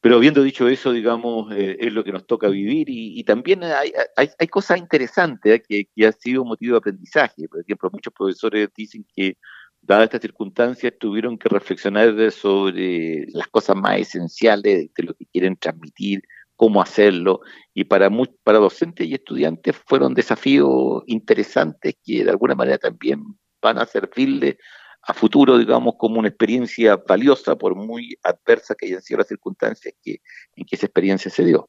Pero 0.00 0.16
habiendo 0.16 0.42
dicho 0.42 0.68
eso, 0.68 0.92
digamos, 0.92 1.52
eh, 1.52 1.76
es 1.78 1.92
lo 1.92 2.02
que 2.02 2.12
nos 2.12 2.26
toca 2.26 2.48
vivir 2.48 2.86
y, 2.88 3.22
también 3.24 3.62
hay, 3.62 3.92
hay, 4.16 4.48
cosas 4.48 4.78
interesantes 4.78 5.56
¿eh? 5.56 5.62
que, 5.66 5.84
que 5.94 6.06
han 6.06 6.14
sido 6.14 6.44
motivo 6.44 6.72
de 6.72 6.78
aprendizaje. 6.78 7.48
Por 7.48 7.60
ejemplo, 7.60 7.90
muchos 7.92 8.12
profesores 8.14 8.70
dicen 8.74 9.04
que, 9.14 9.36
dadas 9.82 10.04
estas 10.04 10.20
circunstancias, 10.22 10.94
tuvieron 10.98 11.38
que 11.38 11.48
reflexionar 11.48 12.14
sobre 12.30 13.26
las 13.28 13.48
cosas 13.48 13.76
más 13.76 13.98
esenciales 13.98 14.90
de 14.94 15.02
lo 15.02 15.14
que 15.14 15.26
quieren 15.26 15.56
transmitir, 15.56 16.22
cómo 16.56 16.82
hacerlo. 16.82 17.40
Y 17.74 17.84
para, 17.84 18.10
para 18.42 18.58
docentes 18.58 19.06
y 19.06 19.14
estudiantes 19.14 19.76
fueron 19.86 20.14
desafíos 20.14 21.02
interesantes 21.06 21.94
que 22.04 22.24
de 22.24 22.30
alguna 22.30 22.54
manera 22.54 22.78
también 22.78 23.22
van 23.62 23.78
a 23.78 23.86
servirle 23.86 24.58
a 25.02 25.14
futuro, 25.14 25.58
digamos, 25.58 25.94
como 25.96 26.18
una 26.18 26.28
experiencia 26.28 26.96
valiosa, 26.96 27.56
por 27.56 27.74
muy 27.74 28.18
adversa 28.22 28.74
que 28.74 28.86
hayan 28.86 29.02
sido 29.02 29.18
las 29.18 29.28
circunstancias 29.28 29.94
en 30.04 30.64
que 30.66 30.76
esa 30.76 30.86
experiencia 30.86 31.30
se 31.30 31.44
dio. 31.44 31.68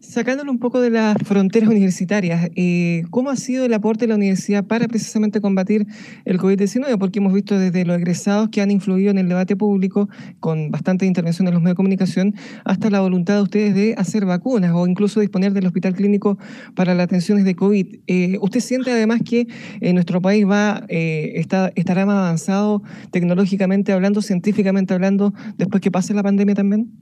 Sacándolo 0.00 0.52
un 0.52 0.58
poco 0.58 0.80
de 0.80 0.90
las 0.90 1.16
fronteras 1.24 1.68
universitarias, 1.68 2.48
eh, 2.54 3.02
¿cómo 3.10 3.30
ha 3.30 3.36
sido 3.36 3.64
el 3.64 3.74
aporte 3.74 4.04
de 4.04 4.08
la 4.08 4.14
universidad 4.14 4.64
para 4.64 4.86
precisamente 4.86 5.40
combatir 5.40 5.86
el 6.24 6.38
COVID-19? 6.38 6.96
Porque 6.98 7.18
hemos 7.18 7.32
visto 7.32 7.58
desde 7.58 7.84
los 7.84 7.96
egresados 7.96 8.48
que 8.50 8.60
han 8.60 8.70
influido 8.70 9.10
en 9.10 9.18
el 9.18 9.28
debate 9.28 9.56
público 9.56 10.08
con 10.38 10.70
bastante 10.70 11.06
intervención 11.06 11.48
en 11.48 11.54
los 11.54 11.62
medios 11.62 11.72
de 11.72 11.76
comunicación, 11.76 12.34
hasta 12.64 12.88
la 12.88 13.00
voluntad 13.00 13.36
de 13.36 13.42
ustedes 13.42 13.74
de 13.74 13.94
hacer 13.96 14.26
vacunas 14.26 14.72
o 14.74 14.86
incluso 14.86 15.20
disponer 15.20 15.52
del 15.52 15.66
hospital 15.66 15.94
clínico 15.94 16.38
para 16.74 16.94
las 16.94 17.04
atenciones 17.04 17.44
de 17.44 17.56
COVID. 17.56 17.96
Eh, 18.06 18.38
¿Usted 18.40 18.60
siente 18.60 18.92
además 18.92 19.22
que 19.24 19.48
eh, 19.80 19.92
nuestro 19.92 20.20
país 20.20 20.46
va 20.46 20.84
está, 20.88 21.72
estará 21.74 22.06
más 22.06 22.18
avanzado 22.18 22.82
tecnológicamente 23.10 23.92
hablando, 23.92 24.22
científicamente 24.22 24.94
hablando, 24.94 25.34
después 25.58 25.80
que 25.80 25.90
pase 25.90 26.14
la 26.14 26.22
pandemia 26.22 26.54
también? 26.54 26.92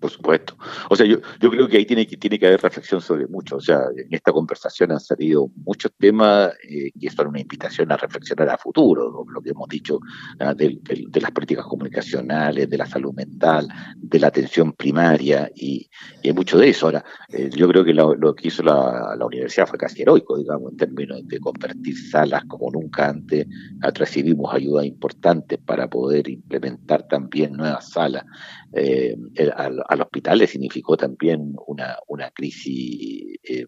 Por 0.00 0.10
supuesto. 0.10 0.56
O 0.88 0.96
sea, 0.96 1.04
yo, 1.04 1.18
yo 1.40 1.50
creo 1.50 1.68
que 1.68 1.76
ahí 1.76 1.84
tiene 1.84 2.06
que, 2.06 2.16
tiene 2.16 2.38
que 2.38 2.46
haber 2.46 2.62
reflexión 2.62 3.02
sobre 3.02 3.26
mucho. 3.26 3.56
O 3.56 3.60
sea, 3.60 3.82
en 3.94 4.08
esta 4.10 4.32
conversación 4.32 4.92
han 4.92 5.00
salido 5.00 5.50
muchos 5.56 5.92
temas 5.98 6.52
eh, 6.68 6.90
que 6.98 7.10
son 7.10 7.28
una 7.28 7.40
invitación 7.40 7.92
a 7.92 7.98
reflexionar 7.98 8.48
a 8.48 8.56
futuro, 8.56 9.26
lo 9.28 9.40
que 9.42 9.50
hemos 9.50 9.68
dicho 9.68 10.00
ah, 10.38 10.54
de, 10.54 10.80
las 11.20 11.30
políticas 11.32 11.66
comunicacionales, 11.66 12.70
de 12.70 12.78
la 12.78 12.86
salud 12.86 13.12
mental, 13.12 13.68
de 13.96 14.18
la 14.18 14.28
atención 14.28 14.72
primaria, 14.72 15.50
y, 15.54 15.88
hay 16.24 16.32
mucho 16.32 16.56
de 16.56 16.70
eso. 16.70 16.86
Ahora, 16.86 17.04
eh, 17.28 17.50
yo 17.54 17.68
creo 17.68 17.84
que 17.84 17.92
lo, 17.92 18.34
que 18.34 18.48
hizo 18.48 18.62
la, 18.62 19.16
universidad 19.26 19.66
fue 19.66 19.78
casi 19.78 20.00
heroico, 20.00 20.38
digamos, 20.38 20.72
en 20.72 20.78
términos 20.78 21.20
de 21.28 21.38
convertir 21.40 21.96
salas 22.10 22.44
como 22.46 22.70
nunca 22.70 23.08
antes. 23.08 23.46
Recibimos 23.94 24.52
ayuda 24.54 24.84
importante 24.84 25.58
para 25.58 25.88
poder 25.88 26.28
implementar 26.28 27.06
también 27.06 27.52
nuevas 27.52 27.90
salas. 27.90 28.24
Eh, 28.72 29.16
al, 29.56 29.89
al, 29.90 30.00
hospital 30.02 30.38
le 30.38 30.46
significó 30.46 30.96
también 30.96 31.54
una, 31.66 31.98
una 32.06 32.30
crisis 32.30 33.38
eh, 33.42 33.66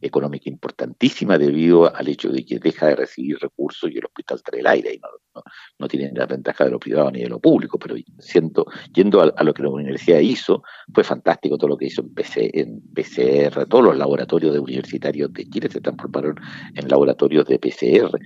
económica 0.00 0.48
importantísima 0.48 1.38
debido 1.38 1.94
al 1.94 2.08
hecho 2.08 2.30
de 2.30 2.44
que 2.44 2.58
deja 2.58 2.88
de 2.88 2.96
recibir 2.96 3.38
recursos 3.38 3.90
y 3.90 3.98
el 3.98 4.04
hospital 4.04 4.42
trae 4.42 4.60
el 4.60 4.66
aire 4.66 4.94
y 4.94 4.98
no, 4.98 5.42
no, 5.78 5.88
tiene 5.88 6.12
la 6.14 6.26
ventaja 6.26 6.64
de 6.64 6.70
lo 6.70 6.78
privado 6.78 7.10
ni 7.10 7.22
de 7.22 7.28
lo 7.28 7.40
público, 7.40 7.78
pero 7.78 7.96
siento, 8.18 8.66
yendo 8.94 9.20
a, 9.20 9.42
lo 9.42 9.54
que 9.54 9.62
la 9.62 9.70
universidad 9.70 10.20
hizo, 10.20 10.62
fue 10.92 11.04
fantástico 11.04 11.58
todo 11.58 11.68
lo 11.68 11.76
que 11.76 11.86
hizo 11.86 12.04
en 12.36 12.80
PCR, 12.92 13.66
todos 13.66 13.84
los 13.84 13.96
laboratorios 13.96 14.52
de 14.52 14.60
universitarios 14.60 15.32
de 15.32 15.48
Chile 15.48 15.68
se 15.70 15.80
transformaron 15.80 16.36
en 16.74 16.88
laboratorios 16.88 17.46
de 17.46 17.58
PCR. 17.58 18.18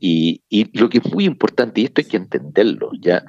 Y, 0.00 0.42
y 0.48 0.76
lo 0.78 0.88
que 0.88 0.98
es 0.98 1.12
muy 1.12 1.24
importante, 1.24 1.80
y 1.80 1.84
esto 1.84 2.00
hay 2.00 2.08
que 2.08 2.16
entenderlo, 2.16 2.90
ya 3.00 3.24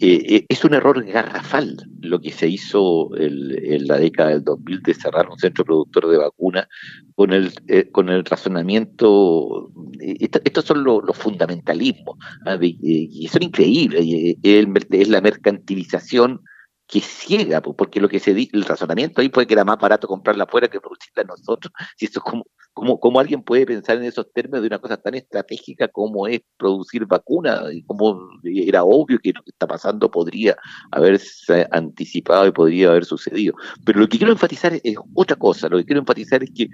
eh, 0.00 0.22
eh, 0.28 0.46
es 0.48 0.64
un 0.64 0.74
error 0.74 1.02
garrafal 1.04 1.76
lo 2.00 2.20
que 2.20 2.30
se 2.30 2.48
hizo 2.48 3.10
en 3.16 3.86
la 3.86 3.96
década 3.98 4.30
del 4.30 4.44
2000 4.44 4.82
de 4.82 4.94
cerrar 4.94 5.28
un 5.28 5.38
centro 5.38 5.64
productor 5.64 6.08
de 6.08 6.18
vacunas 6.18 6.68
con 7.16 7.32
el, 7.32 7.50
eh, 7.66 7.90
con 7.90 8.10
el 8.10 8.24
razonamiento, 8.24 9.72
estos 9.98 10.64
son 10.66 10.84
los 10.84 11.16
fundamentalismos, 11.16 12.18
¿ah? 12.44 12.58
y 12.60 13.26
son 13.32 13.42
increíbles, 13.42 14.04
es 14.42 15.08
la 15.08 15.20
mercantilización 15.22 16.42
que 16.86 17.00
ciega, 17.00 17.60
porque 17.60 18.00
lo 18.00 18.08
que 18.08 18.20
se 18.20 18.30
el 18.30 18.64
razonamiento 18.64 19.20
ahí 19.20 19.30
fue 19.32 19.46
que 19.46 19.54
era 19.54 19.64
más 19.64 19.78
barato 19.78 20.06
comprarla 20.06 20.44
afuera 20.44 20.68
que 20.68 20.80
producirla 20.80 21.24
nosotros. 21.24 21.72
Si 21.96 22.06
eso 22.06 22.20
como, 22.20 22.46
como, 22.72 23.00
como 23.00 23.18
alguien 23.18 23.42
puede 23.42 23.66
pensar 23.66 23.96
en 23.96 24.04
esos 24.04 24.32
términos 24.32 24.60
de 24.60 24.68
una 24.68 24.78
cosa 24.78 24.96
tan 24.96 25.14
estratégica 25.14 25.88
como 25.88 26.26
es 26.28 26.42
producir 26.56 27.06
vacunas, 27.06 27.72
y 27.72 27.82
como 27.82 28.28
era 28.44 28.84
obvio 28.84 29.18
que 29.18 29.32
lo 29.32 29.42
que 29.42 29.50
está 29.50 29.66
pasando 29.66 30.10
podría 30.10 30.56
haberse 30.92 31.66
anticipado 31.72 32.46
y 32.46 32.52
podría 32.52 32.90
haber 32.90 33.04
sucedido. 33.04 33.54
Pero 33.84 34.00
lo 34.00 34.08
que 34.08 34.18
quiero 34.18 34.32
enfatizar 34.32 34.74
es 34.74 34.96
otra 35.14 35.36
cosa, 35.36 35.68
lo 35.68 35.78
que 35.78 35.86
quiero 35.86 36.00
enfatizar 36.00 36.42
es 36.44 36.50
que 36.54 36.68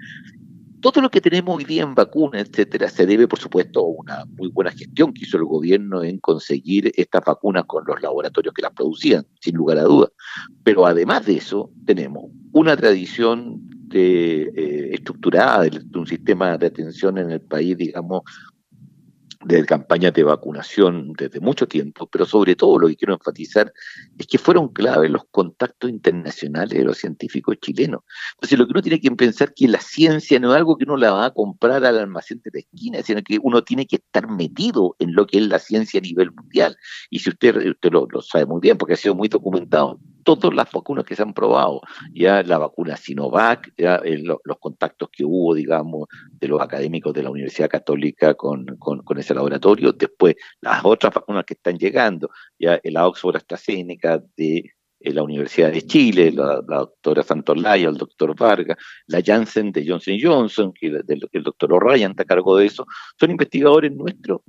todo 0.83 0.99
lo 0.99 1.09
que 1.09 1.21
tenemos 1.21 1.55
hoy 1.55 1.63
día 1.63 1.83
en 1.83 1.95
vacunas, 1.95 2.41
etcétera, 2.41 2.89
se 2.89 3.05
debe, 3.05 3.25
por 3.25 3.39
supuesto, 3.39 3.79
a 3.79 3.87
una 3.87 4.25
muy 4.37 4.49
buena 4.49 4.69
gestión 4.69 5.13
que 5.13 5.23
hizo 5.23 5.37
el 5.37 5.45
gobierno 5.45 6.03
en 6.03 6.19
conseguir 6.19 6.91
estas 6.97 7.23
vacunas 7.25 7.63
con 7.65 7.85
los 7.87 8.01
laboratorios 8.01 8.53
que 8.53 8.63
las 8.63 8.73
producían, 8.73 9.25
sin 9.39 9.55
lugar 9.55 9.77
a 9.77 9.83
dudas. 9.83 10.11
Pero 10.65 10.85
además 10.85 11.25
de 11.25 11.37
eso, 11.37 11.71
tenemos 11.85 12.25
una 12.51 12.75
tradición 12.75 13.61
de, 13.87 14.41
eh, 14.41 14.89
estructurada 14.91 15.61
de, 15.63 15.81
un 15.97 16.05
sistema 16.05 16.57
de 16.57 16.67
atención 16.67 17.17
en 17.17 17.31
el 17.31 17.39
país, 17.39 17.77
digamos, 17.77 18.23
de 19.45 19.65
campañas 19.65 20.13
de 20.13 20.23
vacunación 20.23 21.13
desde 21.13 21.39
mucho 21.39 21.67
tiempo, 21.67 22.07
pero 22.07 22.25
sobre 22.25 22.55
todo 22.55 22.79
lo 22.79 22.87
que 22.87 22.95
quiero 22.95 23.13
enfatizar 23.13 23.73
es 24.17 24.27
que 24.27 24.37
fueron 24.37 24.69
claves 24.69 25.09
los 25.09 25.23
contactos 25.31 25.89
internacionales 25.89 26.77
de 26.77 26.85
los 26.85 26.97
científicos 26.97 27.57
chilenos. 27.61 28.01
Entonces, 28.35 28.57
lo 28.57 28.65
que 28.65 28.71
uno 28.71 28.81
tiene 28.81 28.99
que 28.99 29.11
pensar 29.11 29.53
que 29.53 29.67
la 29.67 29.79
ciencia 29.79 30.39
no 30.39 30.51
es 30.51 30.57
algo 30.57 30.77
que 30.77 30.85
uno 30.85 30.97
la 30.97 31.11
va 31.11 31.25
a 31.25 31.33
comprar 31.33 31.83
al 31.85 31.97
almacén 31.97 32.41
de 32.43 32.51
la 32.53 32.59
esquina, 32.59 33.01
sino 33.03 33.21
que 33.21 33.39
uno 33.41 33.63
tiene 33.63 33.85
que 33.85 33.97
estar 33.97 34.29
metido 34.29 34.95
en 34.99 35.13
lo 35.13 35.27
que 35.27 35.37
es 35.37 35.47
la 35.47 35.59
ciencia 35.59 35.99
a 35.99 36.03
nivel 36.03 36.31
mundial. 36.31 36.77
Y 37.09 37.19
si 37.19 37.29
usted, 37.29 37.55
usted 37.55 37.91
lo 37.91 38.21
sabe 38.21 38.45
muy 38.45 38.61
bien, 38.61 38.77
porque 38.77 38.93
ha 38.93 38.97
sido 38.97 39.15
muy 39.15 39.27
documentado, 39.27 39.99
todas 40.23 40.53
las 40.53 40.71
vacunas 40.71 41.05
que 41.05 41.15
se 41.15 41.21
han 41.21 41.33
probado, 41.33 41.81
ya 42.13 42.43
la 42.43 42.57
vacuna 42.57 42.97
Sinovac, 42.97 43.73
ya 43.77 43.95
eh, 44.03 44.23
los 44.23 44.57
contactos 44.59 45.09
que 45.11 45.25
hubo, 45.25 45.53
digamos, 45.53 46.07
de 46.31 46.47
los 46.47 46.61
académicos 46.61 47.13
de 47.13 47.23
la 47.23 47.29
Universidad 47.29 47.69
Católica 47.69 48.33
con, 48.35 48.65
con, 48.77 49.17
ese 49.17 49.33
laboratorio, 49.33 49.93
después 49.93 50.35
las 50.61 50.83
otras 50.83 51.13
vacunas 51.13 51.45
que 51.45 51.53
están 51.53 51.77
llegando, 51.77 52.29
ya 52.59 52.79
la 52.83 53.07
Oxford 53.07 53.37
AstraZeneca 53.37 54.21
de 54.35 54.71
la 55.11 55.23
Universidad 55.23 55.71
de 55.71 55.81
Chile, 55.81 56.31
la, 56.31 56.61
doctora 56.61 57.23
Santolaya, 57.23 57.89
el 57.89 57.97
doctor 57.97 58.35
Vargas, 58.37 58.77
la 59.07 59.21
Janssen 59.21 59.71
de 59.71 59.85
Johnson 59.87 60.17
Johnson, 60.21 60.73
que, 60.73 60.87
el 60.87 61.43
doctor 61.43 61.73
O'Ryan 61.73 62.11
está 62.11 62.23
a 62.23 62.25
cargo 62.25 62.57
de 62.57 62.67
eso, 62.67 62.85
son 63.19 63.31
investigadores 63.31 63.91
nuestros, 63.91 64.41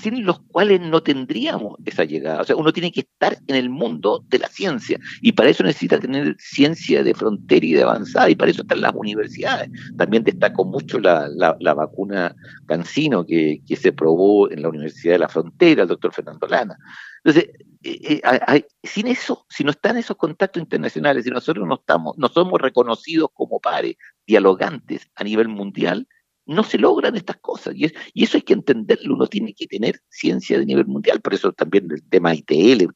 sin 0.00 0.24
los 0.24 0.40
cuales 0.40 0.80
no 0.80 1.02
tendríamos 1.02 1.78
esa 1.84 2.04
llegada. 2.04 2.42
O 2.42 2.44
sea, 2.44 2.56
uno 2.56 2.72
tiene 2.72 2.92
que 2.92 3.00
estar 3.00 3.36
en 3.46 3.56
el 3.56 3.70
mundo 3.70 4.24
de 4.28 4.38
la 4.38 4.48
ciencia, 4.48 4.98
y 5.20 5.32
para 5.32 5.50
eso 5.50 5.64
necesita 5.64 5.98
tener 5.98 6.36
ciencia 6.38 7.02
de 7.02 7.14
frontera 7.14 7.66
y 7.66 7.72
de 7.72 7.82
avanzada, 7.82 8.28
y 8.28 8.34
para 8.34 8.50
eso 8.50 8.62
están 8.62 8.80
las 8.80 8.94
universidades. 8.94 9.70
También 9.96 10.24
destaco 10.24 10.64
mucho 10.64 10.98
la, 10.98 11.54
vacuna 11.74 12.34
Cancino 12.66 13.24
que, 13.24 13.62
que 13.66 13.76
se 13.76 13.92
probó 13.92 14.50
en 14.50 14.62
la 14.62 14.68
Universidad 14.68 15.14
de 15.14 15.18
la 15.20 15.28
Frontera, 15.28 15.82
el 15.82 15.88
doctor 15.88 16.12
Fernando 16.12 16.46
Lana. 16.46 16.76
Entonces, 17.24 17.50
eh, 17.82 18.20
eh, 18.24 18.66
sin 18.82 19.06
eso, 19.08 19.46
si 19.48 19.64
no 19.64 19.70
están 19.70 19.96
esos 19.96 20.16
contactos 20.16 20.60
internacionales, 20.60 21.24
si 21.24 21.30
nosotros 21.30 21.66
no 21.66 21.76
estamos, 21.76 22.16
no 22.18 22.28
somos 22.28 22.60
reconocidos 22.60 23.30
como 23.32 23.60
pares, 23.60 23.96
dialogantes 24.26 25.10
a 25.14 25.24
nivel 25.24 25.48
mundial, 25.48 26.06
no 26.46 26.64
se 26.64 26.78
logran 26.78 27.16
estas 27.16 27.36
cosas. 27.38 27.74
Y, 27.76 27.86
eso 28.22 28.36
hay 28.36 28.42
que 28.42 28.52
entenderlo, 28.54 29.14
uno 29.14 29.26
tiene 29.26 29.54
que 29.54 29.66
tener 29.66 30.00
ciencia 30.08 30.58
de 30.58 30.66
nivel 30.66 30.86
mundial. 30.86 31.20
Por 31.20 31.34
eso 31.34 31.52
también 31.52 31.88
el 31.90 32.08
tema 32.08 32.34
ITL, 32.34 32.86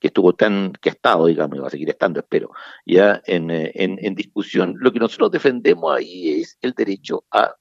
que 0.00 0.08
estuvo 0.08 0.34
tan, 0.34 0.72
que 0.72 0.90
ha 0.90 0.92
estado, 0.92 1.26
digamos, 1.26 1.56
y 1.56 1.60
va 1.60 1.66
a 1.66 1.70
seguir 1.70 1.90
estando, 1.90 2.20
espero, 2.20 2.50
ya 2.86 3.22
en, 3.26 3.50
eh, 3.50 3.72
en, 3.74 3.98
en 4.04 4.14
discusión. 4.14 4.74
Lo 4.78 4.92
que 4.92 5.00
nosotros 5.00 5.30
defendemos 5.30 5.94
ahí 5.96 6.40
es 6.40 6.58
el 6.60 6.72
derecho 6.72 7.24
a, 7.30 7.56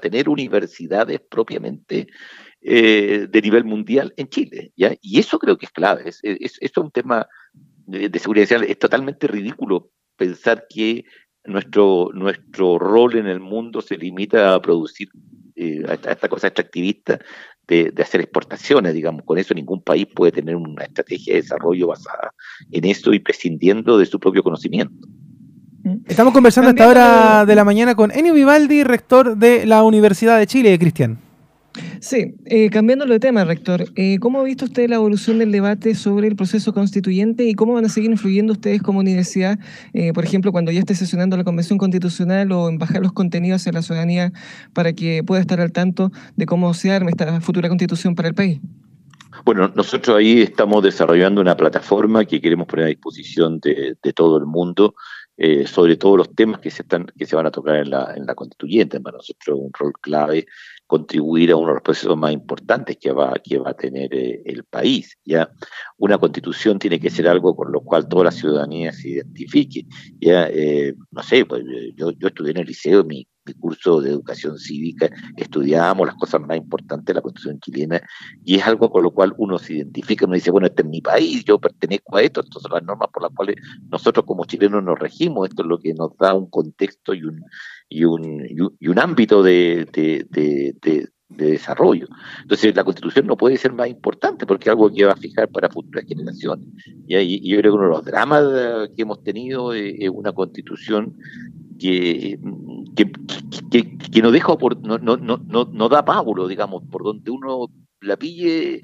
tener 0.00 0.28
universidades 0.28 1.20
propiamente 1.20 2.08
eh, 2.66 3.26
de 3.28 3.42
nivel 3.42 3.64
mundial 3.64 4.14
en 4.16 4.28
Chile. 4.28 4.72
¿ya? 4.74 4.94
Y 5.02 5.18
eso 5.18 5.38
creo 5.38 5.58
que 5.58 5.66
es 5.66 5.72
clave. 5.72 6.08
Es, 6.08 6.20
es, 6.22 6.56
esto 6.60 6.80
es 6.80 6.84
un 6.84 6.90
tema 6.90 7.26
de, 7.86 8.18
seguridad 8.18 8.64
Es 8.64 8.78
totalmente 8.78 9.26
ridículo 9.26 9.90
pensar 10.16 10.66
que 10.70 11.04
nuestro, 11.44 12.08
nuestro 12.14 12.78
rol 12.78 13.16
en 13.16 13.26
el 13.26 13.40
mundo 13.40 13.82
se 13.82 13.98
limita 13.98 14.54
a 14.54 14.62
producir 14.62 15.08
eh, 15.56 15.84
esta, 16.08 16.28
cosa 16.28 16.46
extractivista 16.46 17.18
de, 17.68 17.90
de, 17.90 18.02
hacer 18.02 18.22
exportaciones, 18.22 18.94
digamos. 18.94 19.24
Con 19.24 19.36
eso 19.36 19.52
ningún 19.52 19.82
país 19.82 20.06
puede 20.14 20.32
tener 20.32 20.56
una 20.56 20.84
estrategia 20.84 21.34
de 21.34 21.42
desarrollo 21.42 21.88
basada 21.88 22.32
en 22.72 22.86
eso 22.86 23.12
y 23.12 23.18
prescindiendo 23.18 23.98
de 23.98 24.06
su 24.06 24.18
propio 24.18 24.42
conocimiento. 24.42 25.06
Estamos 26.06 26.32
conversando 26.32 26.68
a 26.68 26.70
esta 26.70 26.88
hora 26.88 27.44
de 27.44 27.54
la 27.54 27.62
mañana 27.62 27.94
con 27.94 28.10
Enio 28.10 28.32
Vivaldi, 28.32 28.84
rector 28.84 29.36
de 29.36 29.66
la 29.66 29.82
Universidad 29.82 30.38
de 30.38 30.46
Chile, 30.46 30.78
Cristian. 30.78 31.23
Sí, 32.00 32.34
eh, 32.44 32.70
cambiándolo 32.70 33.14
de 33.14 33.20
tema, 33.20 33.44
rector, 33.44 33.86
eh, 33.96 34.18
¿cómo 34.20 34.40
ha 34.40 34.44
visto 34.44 34.66
usted 34.66 34.88
la 34.88 34.96
evolución 34.96 35.38
del 35.38 35.50
debate 35.50 35.94
sobre 35.94 36.28
el 36.28 36.36
proceso 36.36 36.72
constituyente 36.72 37.44
y 37.44 37.54
cómo 37.54 37.72
van 37.74 37.84
a 37.84 37.88
seguir 37.88 38.10
influyendo 38.10 38.52
ustedes 38.52 38.80
como 38.80 39.00
universidad, 39.00 39.58
eh, 39.92 40.12
por 40.12 40.24
ejemplo, 40.24 40.52
cuando 40.52 40.70
ya 40.70 40.80
esté 40.80 40.94
sesionando 40.94 41.36
la 41.36 41.42
Convención 41.42 41.78
Constitucional 41.78 42.52
o 42.52 42.68
en 42.68 42.78
bajar 42.78 43.02
los 43.02 43.12
contenidos 43.12 43.62
hacia 43.62 43.72
la 43.72 43.82
ciudadanía 43.82 44.32
para 44.72 44.92
que 44.92 45.24
pueda 45.24 45.40
estar 45.40 45.60
al 45.60 45.72
tanto 45.72 46.12
de 46.36 46.46
cómo 46.46 46.72
se 46.74 46.92
arme 46.92 47.10
esta 47.10 47.40
futura 47.40 47.68
constitución 47.68 48.14
para 48.14 48.28
el 48.28 48.34
país? 48.34 48.60
Bueno, 49.44 49.72
nosotros 49.74 50.16
ahí 50.16 50.42
estamos 50.42 50.82
desarrollando 50.82 51.40
una 51.40 51.56
plataforma 51.56 52.24
que 52.24 52.40
queremos 52.40 52.68
poner 52.68 52.84
a 52.84 52.88
disposición 52.88 53.58
de, 53.58 53.96
todo 54.14 54.38
el 54.38 54.46
mundo 54.46 54.94
eh, 55.36 55.66
sobre 55.66 55.96
todos 55.96 56.18
los 56.18 56.34
temas 56.34 56.60
que 56.60 56.70
se, 56.70 56.82
están, 56.82 57.06
que 57.18 57.26
se 57.26 57.34
van 57.34 57.46
a 57.46 57.50
tocar 57.50 57.76
en 57.76 57.90
la, 57.90 58.14
en 58.16 58.26
la 58.26 58.34
constituyente. 58.36 59.00
Para 59.00 59.16
nosotros 59.16 59.58
un 59.60 59.72
rol 59.72 59.92
clave 60.00 60.46
contribuir 60.86 61.50
a 61.50 61.56
uno 61.56 61.68
de 61.68 61.74
los 61.74 61.82
procesos 61.82 62.16
más 62.16 62.32
importantes 62.32 62.96
que 63.00 63.12
va, 63.12 63.34
que 63.42 63.58
va 63.58 63.70
a 63.70 63.74
tener 63.74 64.14
eh, 64.14 64.42
el 64.44 64.64
país. 64.64 65.18
¿ya? 65.24 65.50
Una 65.98 66.18
constitución 66.18 66.78
tiene 66.78 67.00
que 67.00 67.10
ser 67.10 67.28
algo 67.28 67.56
con 67.56 67.72
lo 67.72 67.80
cual 67.80 68.08
toda 68.08 68.24
la 68.24 68.30
ciudadanía 68.30 68.92
se 68.92 69.10
identifique. 69.10 69.86
¿ya? 70.20 70.48
Eh, 70.48 70.94
no 71.10 71.22
sé, 71.22 71.44
pues, 71.46 71.64
yo, 71.96 72.10
yo 72.12 72.28
estudié 72.28 72.52
en 72.52 72.58
el 72.58 72.66
liceo, 72.66 73.04
mi, 73.04 73.26
mi 73.46 73.54
curso 73.54 74.00
de 74.00 74.10
educación 74.10 74.58
cívica, 74.58 75.08
estudiábamos 75.36 76.06
las 76.06 76.16
cosas 76.16 76.40
más 76.40 76.56
importantes 76.56 77.06
de 77.06 77.14
la 77.14 77.22
constitución 77.22 77.60
chilena 77.60 78.00
y 78.44 78.56
es 78.56 78.66
algo 78.66 78.90
con 78.90 79.02
lo 79.02 79.10
cual 79.10 79.34
uno 79.38 79.58
se 79.58 79.74
identifica, 79.74 80.26
uno 80.26 80.34
dice, 80.34 80.50
bueno, 80.50 80.66
este 80.66 80.82
es 80.82 80.88
mi 80.88 81.00
país, 81.00 81.44
yo 81.44 81.58
pertenezco 81.58 82.16
a 82.16 82.22
esto, 82.22 82.40
estas 82.40 82.62
son 82.62 82.72
las 82.72 82.82
normas 82.82 83.08
por 83.12 83.22
las 83.22 83.32
cuales 83.32 83.56
nosotros 83.90 84.24
como 84.24 84.44
chilenos 84.44 84.82
nos 84.82 84.98
regimos, 84.98 85.48
esto 85.48 85.62
es 85.62 85.68
lo 85.68 85.78
que 85.78 85.94
nos 85.94 86.16
da 86.16 86.34
un 86.34 86.48
contexto 86.48 87.14
y 87.14 87.24
un, 87.24 87.42
y 87.88 88.04
un, 88.04 88.46
y 88.80 88.88
un 88.88 88.98
ámbito 88.98 89.42
de, 89.42 89.86
de, 89.92 90.26
de 91.36 91.52
desarrollo. 91.52 92.06
Entonces, 92.42 92.74
la 92.74 92.84
constitución 92.84 93.26
no 93.26 93.36
puede 93.36 93.56
ser 93.56 93.72
más 93.72 93.88
importante 93.88 94.46
porque 94.46 94.64
es 94.64 94.70
algo 94.70 94.92
que 94.92 95.04
va 95.04 95.12
a 95.12 95.16
fijar 95.16 95.48
para 95.48 95.68
futuras 95.68 96.04
generaciones. 96.06 96.68
Y, 97.06 97.50
yo 97.50 97.58
creo 97.58 97.72
que 97.72 97.76
uno 97.76 97.88
de 97.88 97.94
los 97.94 98.04
dramas 98.04 98.44
que 98.94 99.02
hemos 99.02 99.22
tenido 99.22 99.72
es, 99.72 100.08
una 100.10 100.32
constitución 100.32 101.16
que, 101.78 102.38
que, 102.96 103.98
que, 103.98 104.22
no 104.22 104.30
deja 104.30 104.56
por, 104.56 104.80
no, 104.80 104.98
no, 104.98 105.16
no, 105.16 105.38
no 105.38 105.88
da 105.88 106.04
Paulo, 106.04 106.48
digamos, 106.48 106.82
por 106.90 107.04
donde 107.04 107.30
uno 107.30 107.68
la 108.00 108.16
pille. 108.16 108.80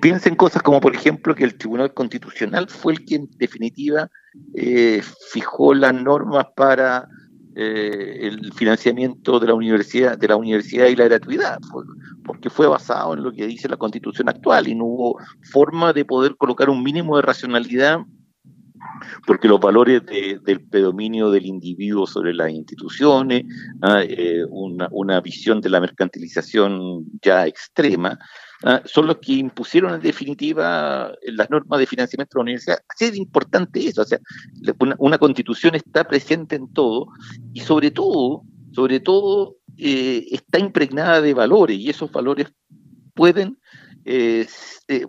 Piensa 0.00 0.28
en 0.28 0.36
cosas 0.36 0.62
como, 0.62 0.80
por 0.80 0.94
ejemplo, 0.94 1.34
que 1.34 1.44
el 1.44 1.56
Tribunal 1.56 1.94
Constitucional 1.94 2.68
fue 2.68 2.92
el 2.94 3.04
que 3.04 3.14
en 3.14 3.28
definitiva 3.38 4.10
eh, 4.54 5.00
fijó 5.30 5.72
las 5.72 5.94
normas 5.94 6.46
para 6.54 7.08
eh, 7.54 8.28
el 8.28 8.52
financiamiento 8.52 9.40
de 9.40 9.46
la 9.46 9.54
universidad, 9.54 10.18
de 10.18 10.28
la 10.28 10.36
universidad 10.36 10.86
y 10.86 10.96
la 10.96 11.04
gratuidad, 11.06 11.58
porque 12.24 12.50
fue 12.50 12.66
basado 12.66 13.14
en 13.14 13.22
lo 13.22 13.32
que 13.32 13.46
dice 13.46 13.68
la 13.68 13.76
constitución 13.76 14.28
actual 14.28 14.68
y 14.68 14.74
no 14.74 14.84
hubo 14.84 15.18
forma 15.50 15.92
de 15.92 16.04
poder 16.04 16.36
colocar 16.36 16.68
un 16.68 16.82
mínimo 16.82 17.16
de 17.16 17.22
racionalidad 17.22 18.00
porque 19.26 19.48
los 19.48 19.60
valores 19.60 20.02
del 20.06 20.60
predominio 20.68 21.30
del 21.30 21.46
individuo 21.46 22.06
sobre 22.06 22.34
las 22.34 22.50
instituciones, 22.50 23.44
ah, 23.82 24.02
eh, 24.02 24.44
una, 24.50 25.20
visión 25.20 25.60
de 25.60 25.70
la 25.70 25.80
mercantilización 25.80 27.04
ya 27.20 27.46
extrema, 27.46 28.18
Ah, 28.64 28.82
son 28.84 29.06
los 29.06 29.18
que 29.18 29.34
impusieron 29.34 29.94
en 29.94 30.00
definitiva 30.00 31.12
las 31.22 31.48
normas 31.48 31.78
de 31.78 31.86
financiamiento 31.86 32.34
de 32.34 32.38
la 32.40 32.42
universidad. 32.42 32.78
Así 32.88 33.04
es 33.04 33.16
importante 33.16 33.86
eso, 33.86 34.02
o 34.02 34.04
sea, 34.04 34.18
una, 34.98 35.18
constitución 35.18 35.76
está 35.76 36.02
presente 36.02 36.56
en 36.56 36.72
todo 36.72 37.06
y 37.52 37.60
sobre 37.60 37.92
todo, 37.92 38.42
sobre 38.72 38.98
todo 38.98 39.58
eh, 39.76 40.26
está 40.32 40.58
impregnada 40.58 41.20
de 41.20 41.34
valores 41.34 41.78
y 41.78 41.88
esos 41.88 42.10
valores 42.10 42.48
pueden 43.14 43.58
eh, 44.08 44.46
eh, 44.88 45.06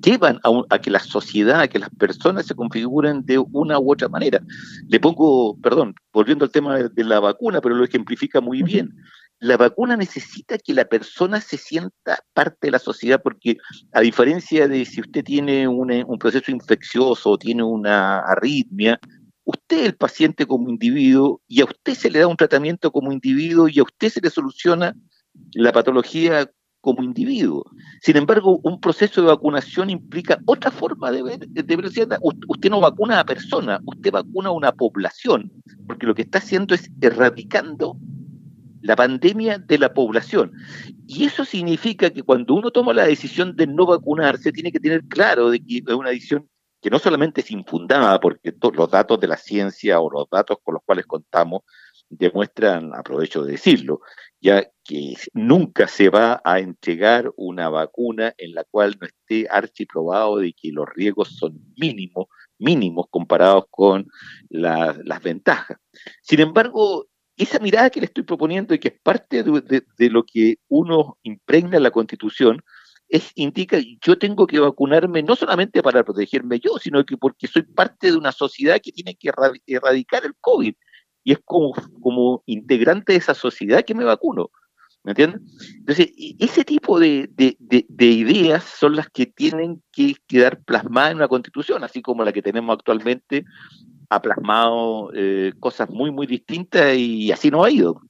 llevan 0.00 0.40
a, 0.70 0.78
que 0.78 0.90
la 0.90 1.00
sociedad, 1.00 1.60
a 1.60 1.68
que 1.68 1.78
las 1.78 1.90
personas 1.90 2.46
se 2.46 2.54
configuren 2.54 3.24
de 3.26 3.38
una 3.38 3.78
u 3.78 3.92
otra 3.92 4.08
manera. 4.08 4.40
Le 4.88 5.00
pongo, 5.00 5.58
perdón, 5.60 5.94
volviendo 6.12 6.44
al 6.44 6.50
tema 6.50 6.78
de 6.78 7.04
la 7.04 7.20
vacuna, 7.20 7.60
pero 7.60 7.74
lo 7.74 7.84
ejemplifica 7.84 8.40
muy 8.40 8.62
bien 8.62 8.94
la 9.38 9.56
vacuna 9.56 9.96
necesita 9.96 10.58
que 10.58 10.72
la 10.72 10.86
persona 10.86 11.40
se 11.40 11.58
sienta 11.58 12.20
parte 12.32 12.68
de 12.68 12.70
la 12.70 12.78
sociedad, 12.78 13.20
porque 13.22 13.56
a 13.92 14.00
diferencia 14.00 14.66
de 14.66 14.84
si 14.84 15.00
usted 15.00 15.24
tiene 15.24 15.68
un 15.68 16.18
proceso 16.18 16.50
infeccioso 16.50 17.30
o 17.30 17.38
tiene 17.38 17.62
una 17.62 18.20
arritmia, 18.20 18.98
usted 19.44 19.78
es 19.78 19.86
el 19.86 19.96
paciente 19.96 20.46
como 20.46 20.70
individuo 20.70 21.42
y 21.46 21.60
a 21.60 21.66
usted 21.66 21.94
se 21.94 22.10
le 22.10 22.20
da 22.20 22.26
un 22.26 22.36
tratamiento 22.36 22.90
como 22.90 23.12
individuo 23.12 23.68
y 23.68 23.78
a 23.78 23.82
usted 23.82 24.08
se 24.08 24.20
le 24.20 24.30
soluciona 24.30 24.94
la 25.52 25.72
patología 25.72 26.50
como 26.86 27.02
individuo. 27.02 27.64
Sin 28.00 28.16
embargo, 28.16 28.60
un 28.62 28.80
proceso 28.80 29.20
de 29.20 29.26
vacunación 29.26 29.90
implica 29.90 30.38
otra 30.46 30.70
forma 30.70 31.10
de 31.10 31.20
ver, 31.20 31.38
de 31.40 31.76
ver 31.76 31.86
Usted 32.46 32.70
no 32.70 32.80
vacuna 32.80 33.18
a 33.18 33.24
persona, 33.24 33.80
usted 33.84 34.12
vacuna 34.12 34.50
a 34.50 34.52
una 34.52 34.70
población, 34.70 35.50
porque 35.88 36.06
lo 36.06 36.14
que 36.14 36.22
está 36.22 36.38
haciendo 36.38 36.76
es 36.76 36.88
erradicando 37.00 37.96
la 38.82 38.94
pandemia 38.94 39.58
de 39.58 39.78
la 39.78 39.92
población. 39.92 40.52
Y 41.08 41.24
eso 41.24 41.44
significa 41.44 42.10
que 42.10 42.22
cuando 42.22 42.54
uno 42.54 42.70
toma 42.70 42.94
la 42.94 43.04
decisión 43.04 43.56
de 43.56 43.66
no 43.66 43.84
vacunarse, 43.84 44.52
tiene 44.52 44.70
que 44.70 44.78
tener 44.78 45.02
claro 45.08 45.50
de 45.50 45.58
que 45.58 45.78
es 45.78 45.92
una 45.92 46.10
decisión 46.10 46.48
que 46.80 46.88
no 46.88 47.00
solamente 47.00 47.40
es 47.40 47.50
infundada, 47.50 48.20
porque 48.20 48.54
los 48.74 48.90
datos 48.92 49.18
de 49.18 49.26
la 49.26 49.36
ciencia 49.36 49.98
o 49.98 50.08
los 50.08 50.30
datos 50.30 50.58
con 50.62 50.74
los 50.74 50.84
cuales 50.84 51.04
contamos 51.04 51.62
demuestran, 52.08 52.94
aprovecho 52.94 53.42
de 53.42 53.52
decirlo, 53.52 54.00
ya 54.40 54.64
que 54.84 55.14
nunca 55.32 55.88
se 55.88 56.08
va 56.08 56.40
a 56.44 56.60
entregar 56.60 57.32
una 57.36 57.68
vacuna 57.68 58.34
en 58.38 58.54
la 58.54 58.64
cual 58.64 58.96
no 59.00 59.06
esté 59.06 59.48
archiprobado 59.50 60.38
de 60.38 60.52
que 60.52 60.70
los 60.72 60.86
riesgos 60.94 61.36
son 61.36 61.58
mínimos, 61.76 62.26
mínimos 62.58 63.06
comparados 63.10 63.64
con 63.70 64.06
las 64.48 65.22
ventajas. 65.22 65.78
Sin 66.22 66.40
embargo, 66.40 67.06
esa 67.36 67.58
mirada 67.58 67.90
que 67.90 68.00
le 68.00 68.06
estoy 68.06 68.24
proponiendo 68.24 68.74
y 68.74 68.78
que 68.78 68.88
es 68.88 69.00
parte 69.02 69.42
de, 69.42 70.10
lo 70.10 70.24
que 70.24 70.56
uno 70.68 71.18
impregna 71.22 71.76
en 71.76 71.82
la 71.82 71.90
Constitución, 71.90 72.62
es, 73.08 73.30
indica, 73.36 73.78
yo 74.00 74.18
tengo 74.18 74.46
que 74.46 74.58
vacunarme 74.58 75.22
no 75.22 75.36
solamente 75.36 75.82
para 75.82 76.02
protegerme 76.02 76.58
yo, 76.58 76.78
sino 76.78 77.04
que 77.04 77.16
porque 77.16 77.46
soy 77.46 77.62
parte 77.62 78.10
de 78.10 78.16
una 78.16 78.32
sociedad 78.32 78.80
que 78.82 78.90
tiene 78.90 79.14
que 79.14 79.30
erradicar 79.66 80.24
el 80.24 80.34
COVID. 80.40 80.74
Y 81.26 81.32
es 81.32 81.40
como, 81.44 81.72
como 82.00 82.44
integrante 82.46 83.12
de 83.12 83.18
esa 83.18 83.34
sociedad 83.34 83.84
que 83.84 83.96
me 83.96 84.04
vacuno. 84.04 84.52
¿Me 85.02 85.10
entiendes? 85.10 85.40
Entonces, 85.74 86.12
ese 86.38 86.64
tipo 86.64 87.00
de, 87.00 87.28
ideas 87.98 88.62
son 88.62 88.94
las 88.94 89.08
que 89.10 89.26
tienen 89.26 89.82
que 89.90 90.14
quedar 90.28 90.62
plasmadas 90.62 91.10
en 91.10 91.16
una 91.16 91.26
constitución, 91.26 91.82
así 91.82 92.00
como 92.00 92.22
la 92.22 92.32
que 92.32 92.42
tenemos 92.42 92.74
actualmente, 92.74 93.44
ha 94.08 94.22
plasmado 94.22 95.10
eh, 95.14 95.52
cosas 95.58 95.90
muy, 95.90 96.12
muy 96.12 96.28
distintas 96.28 96.96
y 96.96 97.32
así 97.32 97.50
no 97.50 97.64
ha 97.64 97.72
ido. 97.72 98.00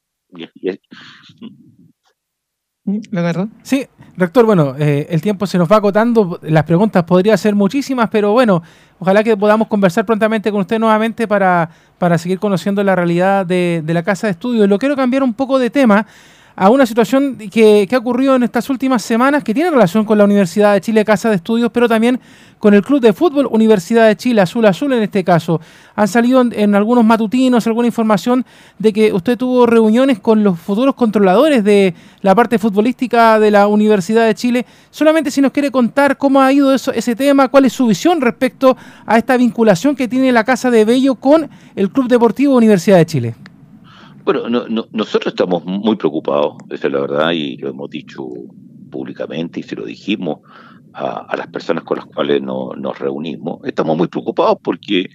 ¿La 3.11 3.21
verdad? 3.21 3.49
Sí, 3.63 3.85
rector, 4.17 4.47
bueno, 4.47 4.77
eh, 4.79 5.09
el 5.11 5.21
tiempo 5.21 5.47
se 5.47 5.59
nos 5.59 5.71
va 5.71 5.77
acotando, 5.77 6.39
las 6.43 6.63
preguntas 6.63 7.03
podrían 7.03 7.37
ser 7.37 7.55
muchísimas, 7.57 8.09
pero 8.11 8.31
bueno, 8.31 8.63
ojalá 9.01 9.25
que 9.25 9.37
podamos 9.37 9.67
conversar 9.67 10.07
prontamente 10.07 10.53
con 10.53 10.61
usted 10.61 10.79
nuevamente 10.79 11.27
para, 11.27 11.69
para 11.99 12.17
seguir 12.17 12.39
conociendo 12.39 12.85
la 12.85 12.95
realidad 12.95 13.45
de, 13.45 13.83
de 13.85 13.95
la 13.95 14.05
casa 14.05 14.29
de 14.29 14.33
estudio. 14.33 14.69
Lo 14.69 14.79
quiero 14.79 14.95
cambiar 14.95 15.25
un 15.25 15.35
poco 15.35 15.59
de 15.59 15.69
tema 15.69 16.07
a 16.57 16.71
una 16.71 16.87
situación 16.87 17.37
que, 17.37 17.87
ha 17.93 17.99
ocurrido 17.99 18.35
en 18.35 18.43
estas 18.43 18.71
últimas 18.71 19.03
semanas 19.03 19.45
que 19.45 19.53
tiene 19.53 19.71
relación 19.71 20.07
con 20.07 20.17
la 20.17 20.25
Universidad 20.25 20.73
de 20.73 20.81
Chile 20.81 21.05
Casa 21.05 21.29
de 21.29 21.37
Estudios, 21.37 21.71
pero 21.71 21.87
también 21.87 22.19
con 22.59 22.73
el 22.73 22.83
Club 22.83 23.01
de 23.01 23.13
Fútbol 23.13 23.47
Universidad 23.51 24.09
de 24.09 24.17
Chile, 24.17 24.41
Azul 24.41 24.65
Azul 24.65 24.91
en 24.95 25.03
este 25.03 25.23
caso. 25.23 25.61
Han 25.95 26.09
salido 26.09 26.41
en, 26.51 26.75
algunos 26.75 27.05
matutinos 27.05 27.67
alguna 27.67 27.87
información 27.87 28.47
de 28.79 28.95
que 28.95 29.13
usted 29.13 29.37
tuvo 29.37 29.67
reuniones 29.67 30.19
con 30.19 30.43
los 30.43 30.59
futuros 30.59 30.95
controladores 30.95 31.63
de 31.63 31.95
la 32.23 32.35
parte 32.35 32.59
futbolística 32.59 33.39
de 33.39 33.51
la 33.51 33.67
Universidad 33.67 34.25
de 34.25 34.35
Chile. 34.35 34.65
Solamente 34.91 35.31
si 35.31 35.43
nos 35.43 35.53
quiere 35.53 35.71
contar 35.71 36.17
cómo 36.17 36.41
ha 36.41 36.51
ido 36.51 36.73
eso, 36.73 36.91
ese 36.91 37.15
tema, 37.15 37.49
cuál 37.49 37.67
es 37.67 37.75
su 37.75 37.87
visión 37.87 38.23
respecto 38.23 38.79
a 39.05 39.19
esta 39.19 39.37
vinculación 39.37 39.95
que 39.95 40.09
tiene 40.09 40.33
la 40.33 40.45
Casa 40.45 40.71
de 40.71 40.87
Bello 40.87 41.17
con 41.17 41.51
el 41.75 41.91
Club 41.91 42.09
Deportivo 42.09 42.57
Universidad 42.57 42.97
de 42.97 43.07
Chile. 43.07 43.35
Bueno, 44.27 44.49
no, 44.49 44.89
nosotros 44.91 45.35
estamos 45.35 45.65
muy 45.65 45.95
preocupados, 45.95 46.57
esa 46.71 46.89
es 46.89 46.93
la 46.93 47.01
verdad, 47.01 47.31
y 47.31 47.59
lo 47.59 47.69
hemos 47.69 47.89
dicho 47.89 48.27
públicamente 48.91 49.61
y 49.61 49.63
se 49.63 49.77
lo 49.77 49.85
dijimos 49.85 50.41
a, 50.95 51.37
las 51.37 51.47
personas 51.47 51.85
con 51.85 51.99
las 51.99 52.07
cuales 52.07 52.43
nos 52.43 52.99
reunimos. 52.99 53.61
Estamos 53.65 53.97
muy 53.97 54.09
preocupados 54.09 54.59
porque 54.61 55.11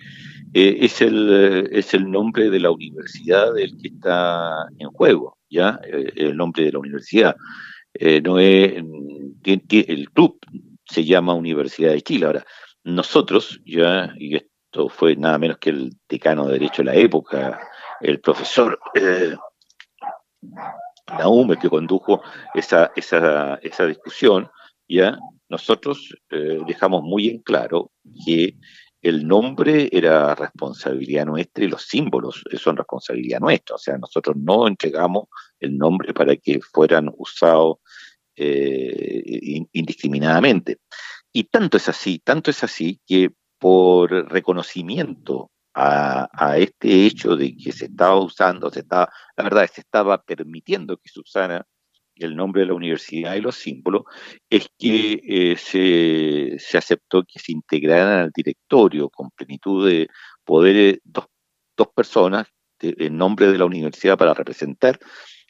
eh, 0.54 0.78
es, 0.80 1.02
el, 1.02 1.68
es 1.74 1.94
el 1.94 2.10
nombre 2.10 2.50
de 2.50 2.62
la 2.62 2.72
universidad 2.72 3.54
del 3.54 3.76
que 3.78 3.90
está 3.90 4.68
en 4.80 4.88
juego, 4.92 5.38
¿ya? 5.50 5.82
Eh, 5.86 6.14
el 6.16 6.38
nombre 6.38 6.64
de 6.64 6.72
la 6.72 6.80
universidad. 6.80 7.36
Eh, 7.94 8.22
no 8.22 8.40
es, 8.40 8.82
el 9.44 10.10
club 10.12 10.40
se 10.86 11.04
llama 11.04 11.34
Universidad 11.34 11.92
de 11.92 12.02
Chile. 12.02 12.28
Ahora, 12.28 12.46
nosotros, 12.86 13.60
ya, 13.66 14.14
y 14.18 14.38
esto 14.38 14.88
fue 14.88 15.18
nada 15.18 15.38
menos 15.38 15.58
que 15.58 15.72
el 15.72 15.92
decano 16.08 16.46
de 16.46 16.54
Derecho 16.54 16.82
de 16.82 16.86
la 16.86 16.96
época, 16.96 17.60
el 18.02 18.20
profesor 18.20 18.80
eh, 18.96 19.36
Naum, 21.08 21.52
el 21.52 21.60
que 21.60 21.70
condujo 21.70 22.22
esa 22.54 22.90
discusión, 23.88 24.50
ya 24.88 25.18
nosotros 25.50 26.16
eh, 26.30 26.60
dejamos 26.66 27.04
muy 27.04 27.28
en 27.28 27.40
claro 27.40 27.92
que 28.26 28.56
el 29.02 29.28
nombre 29.28 29.90
era 29.92 30.36
responsabilidad 30.36 31.26
nuestra 31.26 31.64
y 31.64 31.68
los 31.68 31.84
símbolos 31.84 32.44
son 32.58 32.78
responsabilidad 32.78 33.40
nuestra. 33.40 33.76
O 33.76 33.80
sea, 33.80 33.98
nosotros 33.98 34.36
no 34.38 34.68
entregamos 34.68 35.26
el 35.60 35.78
nombre 35.78 36.14
para 36.14 36.36
que 36.36 36.62
fueran 36.62 37.12
usados 37.18 37.78
eh, 38.36 39.66
indiscriminadamente. 39.74 40.78
Y 41.34 41.46
tanto 41.46 41.78
es 41.78 41.90
así, 41.90 42.20
tanto 42.20 42.52
es 42.52 42.64
así 42.64 43.00
que 43.06 43.32
por 43.58 44.12
reconocimiento 44.32 45.51
a, 45.74 46.58
este 46.58 47.06
hecho 47.06 47.36
de 47.36 47.56
que 47.56 47.72
se 47.72 47.86
estaba 47.86 48.20
usando, 48.20 48.70
se 48.70 48.82
estaba, 48.82 49.10
la 49.38 49.44
verdad, 49.44 49.70
se 49.72 49.82
estaba 49.82 50.22
permitiendo 50.22 50.98
que 50.98 51.10
se 51.10 51.20
usara 51.20 51.66
el 52.16 52.36
nombre 52.36 52.62
de 52.62 52.68
la 52.68 52.74
universidad 52.74 53.36
y 53.36 53.42
los 53.42 53.56
símbolos, 53.56 54.04
es 54.50 54.68
que 54.78 55.22
eh, 55.28 55.58
se, 55.58 56.60
se, 56.60 56.78
aceptó 56.78 57.24
que 57.24 57.40
se 57.40 57.52
integraran 57.52 58.20
al 58.20 58.32
directorio 58.32 59.10
con 59.10 59.32
plenitud 59.32 59.90
de 59.90 60.08
poderes 60.44 61.00
dos, 61.04 61.26
personas 61.96 62.48
en 62.80 63.18
nombre 63.18 63.52
de 63.52 63.58
la 63.58 63.66
universidad 63.66 64.18
para 64.18 64.36
representar 64.36 65.00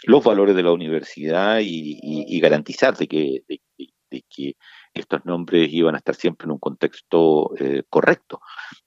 los 0.04 0.24
valores 0.24 0.56
de 0.56 0.64
la 0.64 0.72
universidad 0.72 1.60
y, 1.62 2.40
garantizar 2.40 2.96
de 2.96 3.08
que 3.08 3.44
estos 4.94 5.26
nombres 5.26 5.72
iban 5.72 5.96
a 5.96 6.00
estar 6.00 6.16
siempre 6.16 6.46
en 6.46 6.52
un 6.52 6.60
contexto 6.60 7.52
eh, 7.58 7.84
correcto. 7.90 8.42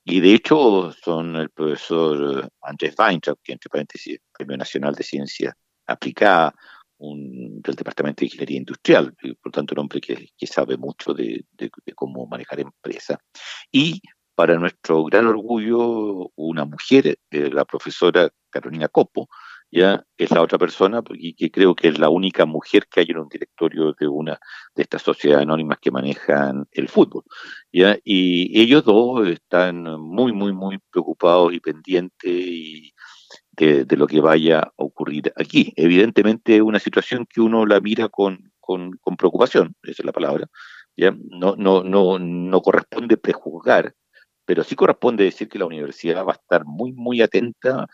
Y 0.04 0.20
de 0.20 0.34
hecho 0.34 0.92
son 0.92 1.36
el 1.36 1.50
profesor 1.50 2.48
Andrés 2.62 2.94
Weintraub, 2.98 3.38
que 3.42 3.52
entre 3.52 3.70
paréntesis 3.70 4.18
Premio 4.32 4.56
Nacional 4.56 4.94
de 4.94 5.02
Ciencia 5.02 5.56
Aplicada, 5.86 6.54
del 6.98 7.74
Departamento 7.74 8.20
de 8.20 8.26
Ingeniería 8.26 8.58
Industrial, 8.58 9.14
por 9.42 9.52
tanto 9.52 9.74
un 9.74 9.80
hombre 9.80 10.00
que, 10.00 10.46
sabe 10.46 10.76
mucho 10.76 11.12
de, 11.12 11.44
cómo 11.94 12.26
manejar 12.26 12.60
empresas. 12.60 13.18
Y 13.70 14.00
para 14.34 14.58
nuestro 14.58 15.04
gran 15.04 15.26
orgullo, 15.26 16.30
una 16.36 16.64
mujer, 16.64 17.18
eh, 17.30 17.50
la 17.50 17.64
profesora 17.64 18.30
Carolina 18.50 18.88
Copo, 18.88 19.28
ya 19.74 20.04
es 20.16 20.30
la 20.30 20.40
otra 20.40 20.56
persona 20.56 21.02
y 21.14 21.34
que 21.34 21.50
creo 21.50 21.74
que 21.74 21.88
es 21.88 21.98
la 21.98 22.08
única 22.08 22.46
mujer 22.46 22.86
que 22.88 23.00
hay 23.00 23.06
en 23.08 23.18
un 23.18 23.28
directorio 23.28 23.92
de 23.98 24.06
una 24.06 24.38
de 24.76 24.82
estas 24.82 25.02
sociedades 25.02 25.42
anónimas 25.42 25.78
que 25.80 25.90
manejan 25.90 26.66
el 26.70 26.88
fútbol 26.88 27.24
ya 27.72 27.98
y 28.04 28.60
ellos 28.60 28.84
dos 28.84 29.26
están 29.26 29.82
muy 30.00 30.32
muy 30.32 30.52
muy 30.52 30.78
preocupados 30.92 31.52
y 31.52 31.58
pendientes 31.58 32.30
y 32.30 32.92
de, 33.56 33.86
lo 33.96 34.06
que 34.06 34.20
vaya 34.20 34.60
a 34.60 34.72
ocurrir 34.76 35.32
aquí. 35.36 35.72
Evidentemente 35.76 36.56
es 36.56 36.62
una 36.62 36.78
situación 36.80 37.26
que 37.28 37.40
uno 37.40 37.66
la 37.66 37.80
mira 37.80 38.08
con, 38.08 38.52
con, 38.60 38.92
con 39.00 39.16
preocupación 39.16 39.74
esa 39.82 40.02
es 40.02 40.06
la 40.06 40.12
palabra 40.12 40.46
ya 40.96 41.12
no 41.30 41.56
no 41.56 41.82
no 41.82 42.20
no 42.20 42.60
corresponde 42.62 43.16
prejuzgar 43.16 43.92
pero 44.44 44.62
sí 44.62 44.76
corresponde 44.76 45.24
decir 45.24 45.48
que 45.48 45.58
la 45.58 45.66
universidad 45.66 46.24
va 46.24 46.32
a 46.32 46.36
estar 46.36 46.64
muy, 46.64 46.92
muy 46.92 47.22
atenta 47.22 47.86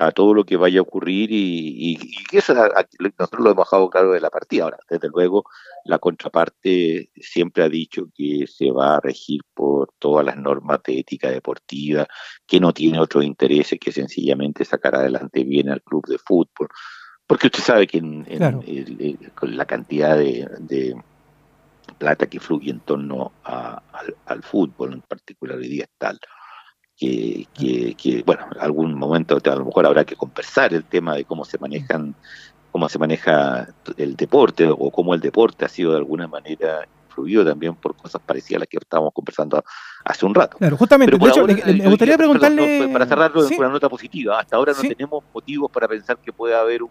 a 0.00 0.12
todo 0.12 0.32
lo 0.32 0.44
que 0.44 0.56
vaya 0.56 0.78
a 0.78 0.82
ocurrir 0.82 1.30
y, 1.30 1.92
y, 1.92 1.98
eso 2.32 2.54
nosotros 2.54 3.42
lo 3.42 3.50
hemos 3.50 3.56
bajado 3.56 3.90
claro 3.90 4.12
de 4.12 4.20
la 4.20 4.30
partida. 4.30 4.64
Ahora, 4.64 4.78
desde 4.88 5.08
luego, 5.08 5.44
la 5.84 5.98
contraparte 5.98 7.10
siempre 7.16 7.62
ha 7.62 7.68
dicho 7.68 8.06
que 8.14 8.46
se 8.46 8.70
va 8.70 8.96
a 8.96 9.00
regir 9.00 9.42
por 9.52 9.92
todas 9.98 10.24
las 10.24 10.38
normas 10.38 10.80
de 10.84 11.00
ética 11.00 11.28
deportiva, 11.30 12.06
que 12.46 12.60
no 12.60 12.72
tiene 12.72 12.98
otros 12.98 13.24
intereses 13.24 13.78
que 13.78 13.92
sencillamente 13.92 14.64
sacar 14.64 14.94
adelante 14.94 15.44
bien 15.44 15.68
al 15.68 15.82
club 15.82 16.06
de 16.06 16.16
fútbol. 16.16 16.68
Porque 17.26 17.48
usted 17.48 17.62
sabe 17.62 17.86
que 17.86 18.00
con 19.34 19.56
la 19.56 19.66
cantidad 19.66 20.16
de, 20.16 20.96
plata 21.98 22.26
que 22.26 22.40
fluye 22.40 22.70
en 22.70 22.80
torno 22.80 23.32
al, 23.44 23.82
al, 24.24 24.42
fútbol, 24.42 24.94
en 24.94 25.02
particular 25.02 25.58
hoy 25.58 25.68
día 25.68 25.84
es 25.84 25.90
tal 25.98 26.18
que, 27.00 27.94
que, 27.96 28.22
bueno, 28.26 28.46
algún 28.58 28.94
momento 28.94 29.38
a 29.42 29.56
lo 29.56 29.64
mejor 29.64 29.86
habrá 29.86 30.04
que 30.04 30.16
conversar 30.16 30.74
el 30.74 30.84
tema 30.84 31.14
de 31.14 31.24
cómo 31.24 31.46
se 31.46 31.58
manejan, 31.58 32.14
cómo 32.70 32.88
se 32.90 32.98
maneja 32.98 33.68
el 33.96 34.16
deporte 34.16 34.68
o 34.68 34.90
cómo 34.90 35.14
el 35.14 35.20
deporte 35.20 35.64
ha 35.64 35.68
sido 35.68 35.92
de 35.92 35.98
alguna 35.98 36.28
manera 36.28 36.86
influido 37.08 37.44
también 37.44 37.74
por 37.74 37.96
cosas 37.96 38.20
parecidas 38.24 38.58
a 38.58 38.60
las 38.60 38.68
que 38.68 38.76
estábamos 38.76 39.14
conversando 39.14 39.64
hace 40.04 40.26
un 40.26 40.34
rato. 40.34 40.58
Claro, 40.58 40.76
justamente, 40.76 41.16
de 41.16 41.28
hecho, 41.28 41.46
me 41.46 41.88
gustaría 41.88 42.18
preguntarle... 42.18 42.88
para 42.92 43.06
cerrarlo 43.06 43.48
con 43.48 43.58
una 43.58 43.68
nota 43.70 43.88
positiva, 43.88 44.38
hasta 44.38 44.56
ahora 44.56 44.74
no 44.74 44.82
tenemos 44.82 45.24
motivos 45.32 45.70
para 45.70 45.88
pensar 45.88 46.18
que 46.18 46.32
puede 46.32 46.54
haber 46.54 46.82
un 46.82 46.90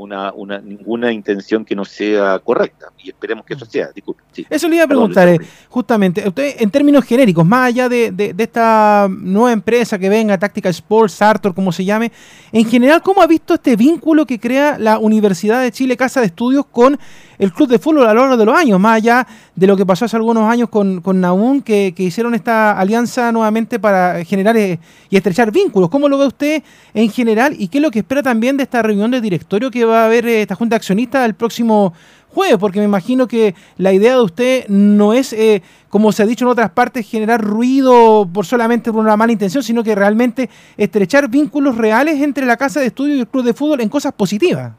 una, 0.00 0.32
una, 0.32 0.58
ninguna 0.60 1.12
intención 1.12 1.64
que 1.64 1.74
no 1.74 1.84
sea 1.84 2.38
correcta. 2.38 2.86
Y 3.02 3.10
esperemos 3.10 3.44
que 3.44 3.54
eso 3.54 3.66
sea. 3.66 3.90
Disculpe. 3.94 4.22
Eso 4.48 4.68
le 4.68 4.76
iba 4.76 4.84
a 4.84 4.88
preguntar, 4.88 5.28
eh, 5.28 5.38
justamente, 5.68 6.26
usted 6.26 6.56
en 6.58 6.70
términos 6.70 7.04
genéricos, 7.04 7.44
más 7.44 7.68
allá 7.68 7.88
de, 7.88 8.10
de, 8.10 8.34
esta 8.38 9.08
nueva 9.10 9.52
empresa 9.52 9.98
que 9.98 10.08
venga, 10.08 10.38
Tactical 10.38 10.70
Sports, 10.70 11.20
Arthur, 11.20 11.54
como 11.54 11.72
se 11.72 11.84
llame, 11.84 12.10
en 12.52 12.64
general, 12.64 13.02
¿cómo 13.02 13.22
ha 13.22 13.26
visto 13.26 13.54
este 13.54 13.76
vínculo 13.76 14.24
que 14.24 14.40
crea 14.40 14.78
la 14.78 14.98
Universidad 14.98 15.62
de 15.62 15.70
Chile, 15.70 15.96
Casa 15.96 16.20
de 16.20 16.26
Estudios, 16.26 16.64
con 16.66 16.98
el 17.40 17.54
club 17.54 17.70
de 17.70 17.78
fútbol 17.78 18.06
a 18.06 18.12
lo 18.12 18.20
largo 18.20 18.36
de 18.36 18.44
los 18.44 18.54
años, 18.54 18.78
más 18.78 18.98
allá 18.98 19.26
de 19.56 19.66
lo 19.66 19.74
que 19.74 19.86
pasó 19.86 20.04
hace 20.04 20.14
algunos 20.14 20.44
años 20.44 20.68
con, 20.68 21.00
con 21.00 21.62
que, 21.62 21.94
hicieron 21.96 22.34
esta 22.34 22.78
alianza 22.78 23.32
nuevamente 23.32 23.78
para 23.78 24.22
generar 24.26 24.58
eh, 24.58 24.78
y 25.08 25.16
estrechar 25.16 25.50
vínculos. 25.50 25.88
¿Cómo 25.88 26.06
lo 26.06 26.18
ve 26.18 26.26
usted 26.26 26.62
en 26.92 27.10
general 27.10 27.56
y 27.58 27.68
qué 27.68 27.78
es 27.78 27.82
lo 27.82 27.90
que 27.90 28.00
espera 28.00 28.22
también 28.22 28.58
de 28.58 28.64
esta 28.64 28.82
reunión 28.82 29.10
de 29.10 29.22
directorio 29.22 29.70
que 29.70 29.86
va 29.86 30.02
a 30.02 30.04
haber 30.04 30.26
eh, 30.26 30.42
esta 30.42 30.54
junta 30.54 30.74
de 30.74 30.76
accionistas 30.76 31.24
el 31.24 31.32
próximo 31.32 31.94
jueves? 32.28 32.58
Porque 32.58 32.78
me 32.78 32.84
imagino 32.84 33.26
que 33.26 33.54
la 33.78 33.94
idea 33.94 34.16
de 34.16 34.20
usted 34.20 34.68
no 34.68 35.14
es, 35.14 35.32
eh, 35.32 35.62
como 35.88 36.12
se 36.12 36.22
ha 36.22 36.26
dicho 36.26 36.44
en 36.44 36.50
otras 36.50 36.70
partes, 36.72 37.08
generar 37.08 37.40
ruido 37.40 38.28
por 38.30 38.44
solamente 38.44 38.92
por 38.92 39.00
una 39.00 39.16
mala 39.16 39.32
intención, 39.32 39.62
sino 39.62 39.82
que 39.82 39.94
realmente 39.94 40.50
estrechar 40.76 41.30
vínculos 41.30 41.78
reales 41.78 42.20
entre 42.20 42.44
la 42.44 42.58
casa 42.58 42.80
de 42.80 42.88
estudio 42.88 43.16
y 43.16 43.20
el 43.20 43.28
club 43.28 43.44
de 43.44 43.54
fútbol 43.54 43.80
en 43.80 43.88
cosas 43.88 44.12
positivas. 44.12 44.72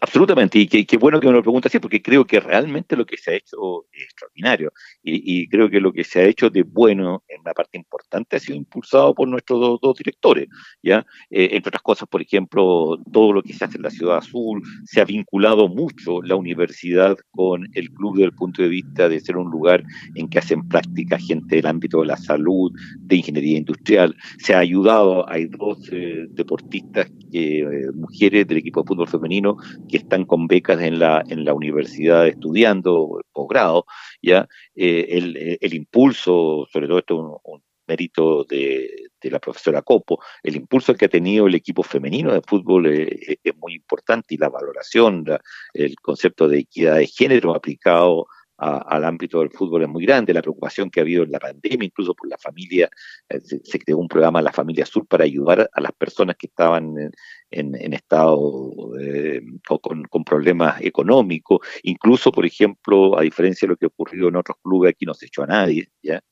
Absolutamente, 0.00 0.58
y 0.58 0.66
qué 0.66 0.96
bueno 0.96 1.20
que 1.20 1.26
me 1.26 1.32
lo 1.32 1.42
pregunta 1.42 1.68
así, 1.68 1.78
porque 1.78 2.02
creo 2.02 2.24
que 2.24 2.40
realmente 2.40 2.96
lo 2.96 3.06
que 3.06 3.16
se 3.16 3.30
ha 3.30 3.34
hecho 3.34 3.86
es 3.92 4.04
extraordinario, 4.04 4.72
y, 5.02 5.48
creo 5.48 5.70
que 5.70 5.80
lo 5.80 5.92
que 5.92 6.04
se 6.04 6.20
ha 6.20 6.24
hecho 6.24 6.50
de 6.50 6.62
bueno 6.62 7.22
en 7.28 7.40
una 7.40 7.52
parte 7.52 7.78
importante 7.78 8.36
ha 8.36 8.40
sido 8.40 8.56
impulsado 8.56 9.14
por 9.14 9.28
nuestros 9.28 9.80
dos, 9.80 9.96
directores, 9.96 10.48
¿ya? 10.82 11.06
Eh, 11.30 11.48
entre 11.52 11.70
otras 11.70 11.82
cosas, 11.82 12.08
por 12.08 12.20
ejemplo, 12.20 12.98
todo 13.12 13.32
lo 13.32 13.42
que 13.42 13.52
se 13.52 13.64
hace 13.64 13.76
en 13.76 13.84
la 13.84 13.90
Ciudad 13.90 14.18
Azul, 14.18 14.62
se 14.84 15.00
ha 15.00 15.04
vinculado 15.04 15.68
mucho 15.68 16.20
la 16.22 16.36
universidad 16.36 17.16
con 17.30 17.66
el 17.74 17.90
club 17.92 18.16
desde 18.16 18.26
el 18.26 18.34
punto 18.34 18.62
de 18.62 18.68
vista 18.68 19.08
de 19.08 19.20
ser 19.20 19.36
un 19.36 19.50
lugar 19.50 19.84
en 20.14 20.28
que 20.28 20.38
hacen 20.38 20.68
práctica 20.68 21.18
gente 21.18 21.56
del 21.56 21.66
ámbito 21.66 22.00
de 22.00 22.06
la 22.06 22.16
salud, 22.16 22.72
de 22.98 23.16
ingeniería 23.16 23.58
industrial, 23.58 24.14
se 24.38 24.54
ha 24.54 24.58
ayudado, 24.58 25.28
hay 25.28 25.46
dos 25.46 25.88
eh, 25.92 26.26
deportistas, 26.30 27.10
eh, 27.32 27.64
mujeres 27.94 28.46
del 28.46 28.58
equipo 28.58 28.82
de 28.82 28.88
fútbol 28.88 29.08
femenino, 29.08 29.56
que 29.88 29.98
están 29.98 30.24
con 30.24 30.46
becas 30.46 30.80
en 30.80 30.98
la, 30.98 31.24
en 31.28 31.44
la 31.44 31.54
universidad 31.54 32.26
estudiando 32.26 33.20
posgrado, 33.32 33.86
¿ya? 34.22 34.48
Eh, 34.74 35.06
el, 35.10 35.58
el, 35.60 35.74
impulso, 35.74 36.66
sobre 36.72 36.86
todo 36.86 36.98
esto 36.98 37.14
es 37.14 37.40
un, 37.44 37.62
mérito 37.88 38.42
de, 38.42 38.90
de, 39.20 39.30
la 39.30 39.38
profesora 39.38 39.80
Copo, 39.80 40.18
el 40.42 40.56
impulso 40.56 40.94
que 40.94 41.04
ha 41.04 41.08
tenido 41.08 41.46
el 41.46 41.54
equipo 41.54 41.84
femenino 41.84 42.32
de 42.32 42.42
fútbol 42.42 42.86
es, 42.86 43.38
es 43.44 43.56
muy 43.56 43.74
importante 43.74 44.34
y 44.34 44.38
la 44.38 44.48
valoración, 44.48 45.24
el 45.72 45.94
concepto 46.02 46.48
de 46.48 46.58
equidad 46.58 46.96
de 46.96 47.06
género 47.06 47.54
aplicado 47.54 48.26
al 48.58 49.04
ámbito 49.04 49.40
del 49.40 49.50
fútbol 49.50 49.82
es 49.82 49.88
muy 49.88 50.04
grande, 50.04 50.32
la 50.32 50.40
preocupación 50.40 50.90
que 50.90 51.00
ha 51.00 51.02
habido 51.02 51.24
en 51.24 51.32
la 51.32 51.38
pandemia, 51.38 51.84
incluso 51.84 52.14
por 52.14 52.28
la 52.28 52.38
familia, 52.38 52.88
eh, 53.28 53.40
se, 53.40 53.78
creó 53.78 53.98
un 53.98 54.08
programa 54.08 54.40
La 54.40 54.52
Familia 54.52 54.86
Sur 54.86 55.06
para 55.06 55.24
ayudar 55.24 55.68
a 55.72 55.80
las 55.80 55.92
personas 55.92 56.36
que 56.36 56.46
estaban 56.46 57.12
en, 57.50 57.92
estado 57.92 58.98
eh, 58.98 59.42
con, 59.66 60.04
con, 60.04 60.24
problemas 60.24 60.80
económicos, 60.80 61.60
incluso, 61.82 62.32
por 62.32 62.46
ejemplo, 62.46 63.18
a 63.18 63.22
diferencia 63.22 63.66
de 63.66 63.70
lo 63.70 63.76
que 63.76 63.86
ocurrido 63.86 64.28
en 64.28 64.36
otros 64.36 64.56
clubes, 64.62 64.90
aquí 64.90 65.04
no 65.04 65.14
se 65.14 65.26
echó 65.26 65.42
a 65.42 65.46
nadie, 65.46 65.90
¿ya? 66.02 66.22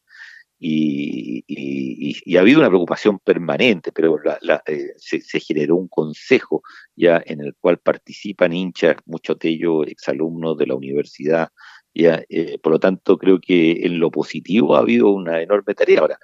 Y, 0.67 1.45
y, 1.47 2.37
ha 2.37 2.41
habido 2.41 2.61
una 2.61 2.69
preocupación 2.69 3.19
permanente, 3.19 3.93
pero 3.93 4.19
eh, 4.67 4.95
se, 4.97 5.21
se, 5.21 5.41
generó 5.41 5.77
un 5.77 5.89
consejo 5.89 6.63
ya 6.97 7.23
en 7.27 7.41
el 7.43 7.55
cual 7.57 7.79
participan 7.79 8.55
hinchas, 8.55 8.97
muchos 9.05 9.39
de 9.41 9.51
ellos 9.51 9.87
exalumnos 9.89 10.57
de 10.57 10.67
la 10.67 10.75
universidad 10.75 11.49
¿ya? 11.95 12.23
Eh, 12.29 12.59
por 12.59 12.73
lo 12.73 12.79
tanto, 12.79 13.17
creo 13.19 13.41
que 13.41 13.87
en 13.87 13.99
lo 13.99 14.11
positivo 14.11 14.77
ha 14.77 14.81
habido 14.81 15.11
una 15.11 15.41
enorme 15.41 15.75
tarea. 15.75 16.01
Ahora, 16.01 16.19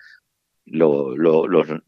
los, 0.67 1.87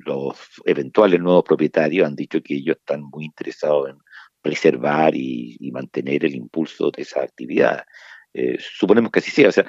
eventuales 0.64 1.20
nuevos 1.20 1.44
propietarios 1.44 2.06
han 2.06 2.16
dicho 2.16 2.42
que 2.42 2.54
ellos 2.54 2.76
están 2.78 3.02
muy 3.02 3.24
interesados 3.24 3.90
en 3.90 3.98
preservar 4.40 5.14
y, 5.14 5.70
mantener 5.72 6.24
el 6.24 6.34
impulso 6.34 6.90
de 6.90 7.02
esa 7.02 7.22
actividad. 7.22 7.84
Eh, 8.34 8.58
suponemos 8.58 9.10
que 9.12 9.20
así 9.20 9.30
sea. 9.30 9.48
O 9.48 9.52
sea, 9.52 9.66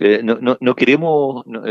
eh, 0.00 0.20
no, 0.22 0.36
no, 0.40 0.56
no, 0.60 0.74
queremos, 0.74 1.44
no, 1.46 1.62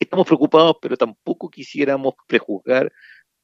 estamos 0.00 0.26
preocupados, 0.26 0.76
pero 0.82 0.96
tampoco 0.96 1.48
quisiéramos 1.50 2.14
prejuzgar 2.26 2.92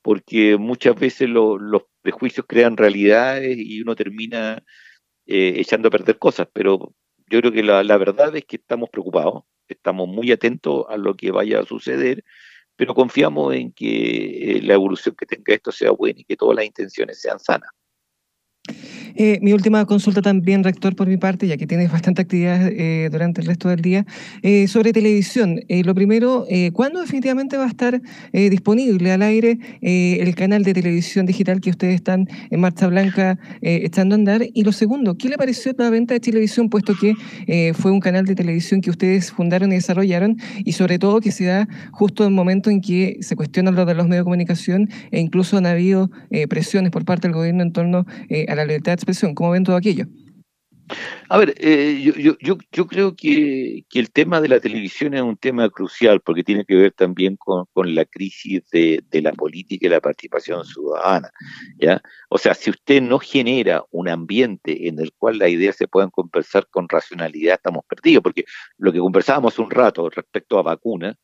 porque 0.03 0.57
muchas 0.57 0.97
veces 0.97 1.29
los 1.29 1.83
prejuicios 2.03 2.45
crean 2.49 2.77
realidades 2.77 3.57
y 3.57 3.81
uno 3.81 3.95
termina 3.95 4.63
eh, 5.27 5.55
echando 5.57 5.89
a 5.89 5.91
perder 5.91 6.19
cosas, 6.19 6.49
pero 6.53 6.95
yo 7.29 7.41
creo 7.41 7.53
que 7.53 7.63
la, 7.63 7.97
verdad 7.97 8.35
es 8.37 8.45
que 8.45 8.57
estamos 8.57 8.91
preocupados, 8.91 9.45
estamos 9.69 10.09
muy 10.09 10.33
atentos 10.33 10.85
a 10.89 10.97
lo 10.97 11.15
que 11.15 11.31
vaya 11.31 11.61
a 11.61 11.65
suceder, 11.65 12.25
pero 12.77 12.95
confiamos 12.95 13.55
en 13.55 13.73
que 13.73 14.57
eh, 14.59 14.63
la 14.63 14.75
evolución 14.75 15.15
que 15.17 15.27
tenga 15.27 15.55
esto 15.55 15.73
sea 15.73 15.91
buena 15.93 16.21
y 16.21 16.25
que 16.25 16.37
todas 16.37 16.57
las 16.57 16.65
intenciones 16.67 17.21
sean 17.21 17.39
sanas. 17.39 17.71
Eh, 19.17 19.39
mi 19.43 19.53
última 19.53 19.85
consulta 19.85 20.23
también, 20.23 20.65
rector, 20.65 20.95
por 20.97 21.09
mi 21.09 21.17
parte, 21.17 21.47
ya 21.47 21.57
que 21.57 21.67
tienes 21.67 21.91
bastante 21.91 22.23
actividad 22.23 22.69
eh, 22.69 23.09
durante 23.11 23.41
el 23.41 23.47
resto 23.47 23.69
del 23.69 23.81
día, 23.81 24.07
eh, 24.43 24.69
sobre 24.69 24.93
televisión. 24.93 25.61
lo 25.69 25.95
primero, 25.95 26.47
¿cuándo 26.73 27.01
definitivamente 27.01 27.57
va 27.57 27.65
a 27.65 27.69
estar 27.69 28.01
disponible 28.33 29.11
al 29.13 29.23
aire 29.23 29.59
el 29.81 30.35
canal 30.35 30.63
de 30.63 30.75
televisión 30.75 31.27
digital 31.27 31.61
que 31.61 31.71
ustedes 31.71 31.95
están 31.97 32.29
en 32.51 32.61
Marcha 32.61 32.87
Blanca 32.87 33.39
echando 33.61 34.15
a 34.15 34.19
andar? 34.19 34.43
Y 34.55 34.63
lo 34.63 34.73
segundo, 34.73 35.17
¿qué 35.17 35.29
le 35.29 35.37
pareció 35.37 35.73
la 35.77 35.91
venta 35.91 36.15
de 36.15 36.21
televisión, 36.21 36.69
puesto 36.69 36.95
que 36.95 37.15
fue 37.75 37.91
un 37.91 38.01
canal 38.01 38.25
de 38.25 38.35
televisión 38.35 38.81
que 38.81 38.91
ustedes 38.91 39.33
fundaron 39.33 39.73
y 39.73 39.77
desarrollaron, 39.77 40.37
y 40.65 40.73
sobre 40.73 40.99
todo 40.99 41.21
que 41.21 41.33
se 41.33 41.45
da 41.45 41.69
justo 41.91 42.25
en 42.25 42.31
el 42.31 42.35
momento 42.35 42.71
en 42.71 42.81
que 42.81 43.19
se 43.21 43.35
cuestiona 43.37 43.71
lo 43.71 43.85
de 43.85 43.95
los 43.95 44.07
medios 44.07 44.23
de 44.23 44.25
comunicación 44.25 44.89
e 45.11 45.21
incluso 45.21 45.57
han 45.57 45.67
habido 45.67 46.11
presiones 46.49 46.91
por 46.91 47.05
parte 47.05 47.29
del 47.29 47.35
gobierno 47.35 47.63
en 47.63 47.73
torno 47.73 48.07
a 48.49 48.52
la 48.55 48.65
libertad 48.65 48.95
expresión. 48.95 49.35
¿Cómo 49.35 49.53
ven 49.53 49.65
todo 49.65 49.77
aquello? 49.77 50.07
A 51.29 51.39
ver, 51.39 51.55
eh, 51.59 52.01
yo, 52.03 52.13
yo, 52.15 52.37
yo, 52.41 52.59
yo, 52.71 52.87
creo 52.87 53.17
que, 53.17 53.85
que, 53.89 53.99
el 53.99 54.11
tema 54.11 54.41
de 54.41 54.49
la 54.49 54.61
televisión 54.61 55.15
es 55.15 55.23
un 55.23 55.37
tema 55.37 55.71
crucial 55.71 56.21
porque 56.21 56.45
tiene 56.45 56.65
que 56.65 56.75
ver 56.75 56.93
también 56.93 57.37
con, 57.37 57.65
con 57.73 57.95
la 57.95 58.05
crisis 58.05 58.63
de, 58.71 59.03
de, 59.11 59.23
la 59.23 59.33
política 59.33 59.87
y 59.87 59.91
la 59.91 60.01
participación 60.01 60.65
ciudadana. 60.65 61.31
¿ya? 61.79 62.03
O 62.29 62.39
sea, 62.39 62.55
si 62.55 62.71
usted 62.71 63.01
no 63.01 63.19
genera 63.19 63.85
un 63.91 64.09
ambiente 64.09 64.89
en 64.89 64.99
el 64.99 65.13
cual 65.15 65.39
las 65.39 65.51
ideas 65.51 65.77
se 65.77 65.89
puedan 65.89 66.11
conversar 66.11 66.67
con 66.69 66.89
racionalidad, 66.89 67.55
estamos 67.55 67.85
perdidos, 67.89 68.23
porque 68.23 68.45
lo 68.79 68.93
que 68.93 68.99
conversábamos 68.99 69.59
un 69.59 69.71
rato 69.71 70.11
respecto 70.11 70.59
a 70.59 70.63
vacunas, 70.63 71.17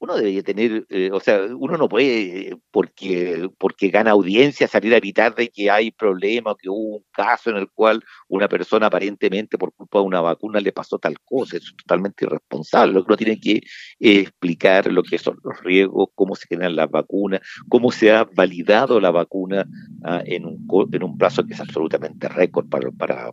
uno 0.00 0.16
debería 0.16 0.42
tener, 0.42 0.86
eh, 0.88 1.10
o 1.12 1.20
sea, 1.20 1.42
uno 1.54 1.76
no 1.76 1.86
puede, 1.86 2.56
porque, 2.70 3.50
porque 3.58 3.90
gana 3.90 4.12
audiencia, 4.12 4.66
salir 4.66 4.94
a 4.94 4.96
evitar 4.96 5.34
de 5.34 5.50
que 5.50 5.70
hay 5.70 5.90
problemas, 5.90 6.56
que 6.58 6.70
hubo 6.70 6.96
un 6.96 7.04
caso 7.12 7.50
en 7.50 7.56
el 7.56 7.68
cual 7.70 8.02
una 8.26 8.48
persona 8.48 8.86
aparentemente 8.86 9.58
por 9.58 9.74
culpa 9.74 9.98
de 9.98 10.06
una 10.06 10.22
vacuna 10.22 10.58
le 10.60 10.72
pasó 10.72 10.98
tal 10.98 11.20
cosa, 11.22 11.58
es 11.58 11.74
totalmente 11.76 12.24
irresponsable. 12.24 12.98
Uno 12.98 13.16
tiene 13.16 13.38
que 13.38 13.56
eh, 13.98 14.20
explicar 14.20 14.90
lo 14.90 15.02
que 15.02 15.18
son 15.18 15.38
los 15.44 15.60
riesgos, 15.62 16.08
cómo 16.14 16.34
se 16.34 16.46
generan 16.48 16.76
las 16.76 16.90
vacunas, 16.90 17.42
cómo 17.68 17.92
se 17.92 18.10
ha 18.10 18.24
validado 18.24 19.00
la 19.00 19.10
vacuna 19.10 19.66
ah, 20.04 20.22
en, 20.24 20.46
un, 20.46 20.66
en 20.92 21.02
un 21.02 21.18
plazo 21.18 21.44
que 21.44 21.52
es 21.52 21.60
absolutamente 21.60 22.26
récord 22.26 22.70
para, 22.70 22.90
para 22.90 23.32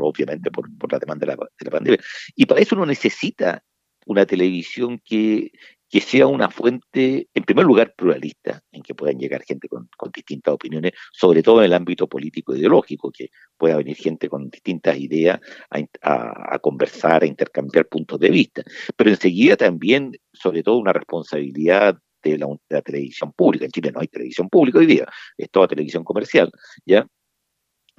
obviamente 0.00 0.50
por, 0.50 0.68
por, 0.78 0.90
la 0.90 0.98
demanda 0.98 1.26
de 1.26 1.36
la, 1.36 1.36
de 1.36 1.64
la 1.64 1.70
pandemia. 1.70 2.00
Y 2.34 2.46
para 2.46 2.60
eso 2.60 2.74
uno 2.74 2.86
necesita 2.86 3.62
una 4.06 4.26
televisión 4.26 5.00
que, 5.04 5.52
que 5.92 6.00
sea 6.00 6.26
una 6.26 6.48
fuente, 6.48 7.28
en 7.34 7.44
primer 7.44 7.66
lugar, 7.66 7.92
pluralista, 7.94 8.62
en 8.72 8.82
que 8.82 8.94
puedan 8.94 9.18
llegar 9.18 9.42
gente 9.42 9.68
con, 9.68 9.90
distintas 10.14 10.54
opiniones, 10.54 10.92
sobre 11.12 11.42
todo 11.42 11.58
en 11.60 11.66
el 11.66 11.74
ámbito 11.74 12.08
político 12.08 12.54
e 12.54 12.58
ideológico, 12.58 13.12
que 13.12 13.28
pueda 13.58 13.76
venir 13.76 13.94
gente 13.96 14.30
con 14.30 14.48
distintas 14.48 14.96
ideas 14.96 15.38
a, 15.68 16.58
conversar, 16.60 17.24
a 17.24 17.26
intercambiar 17.26 17.88
puntos 17.88 18.18
de 18.20 18.30
vista. 18.30 18.62
Pero 18.96 19.10
enseguida 19.10 19.54
también, 19.54 20.12
sobre 20.32 20.62
todo, 20.62 20.78
una 20.78 20.94
responsabilidad 20.94 21.98
de 22.22 22.38
la, 22.38 22.46
de 22.46 22.76
la, 22.76 22.80
televisión 22.80 23.30
pública. 23.34 23.66
En 23.66 23.70
Chile 23.70 23.92
no 23.92 24.00
hay 24.00 24.08
televisión 24.08 24.48
pública 24.48 24.78
hoy 24.78 24.86
día, 24.86 25.04
es 25.36 25.50
toda 25.50 25.68
televisión 25.68 26.04
comercial, 26.04 26.50
¿ya? 26.86 27.06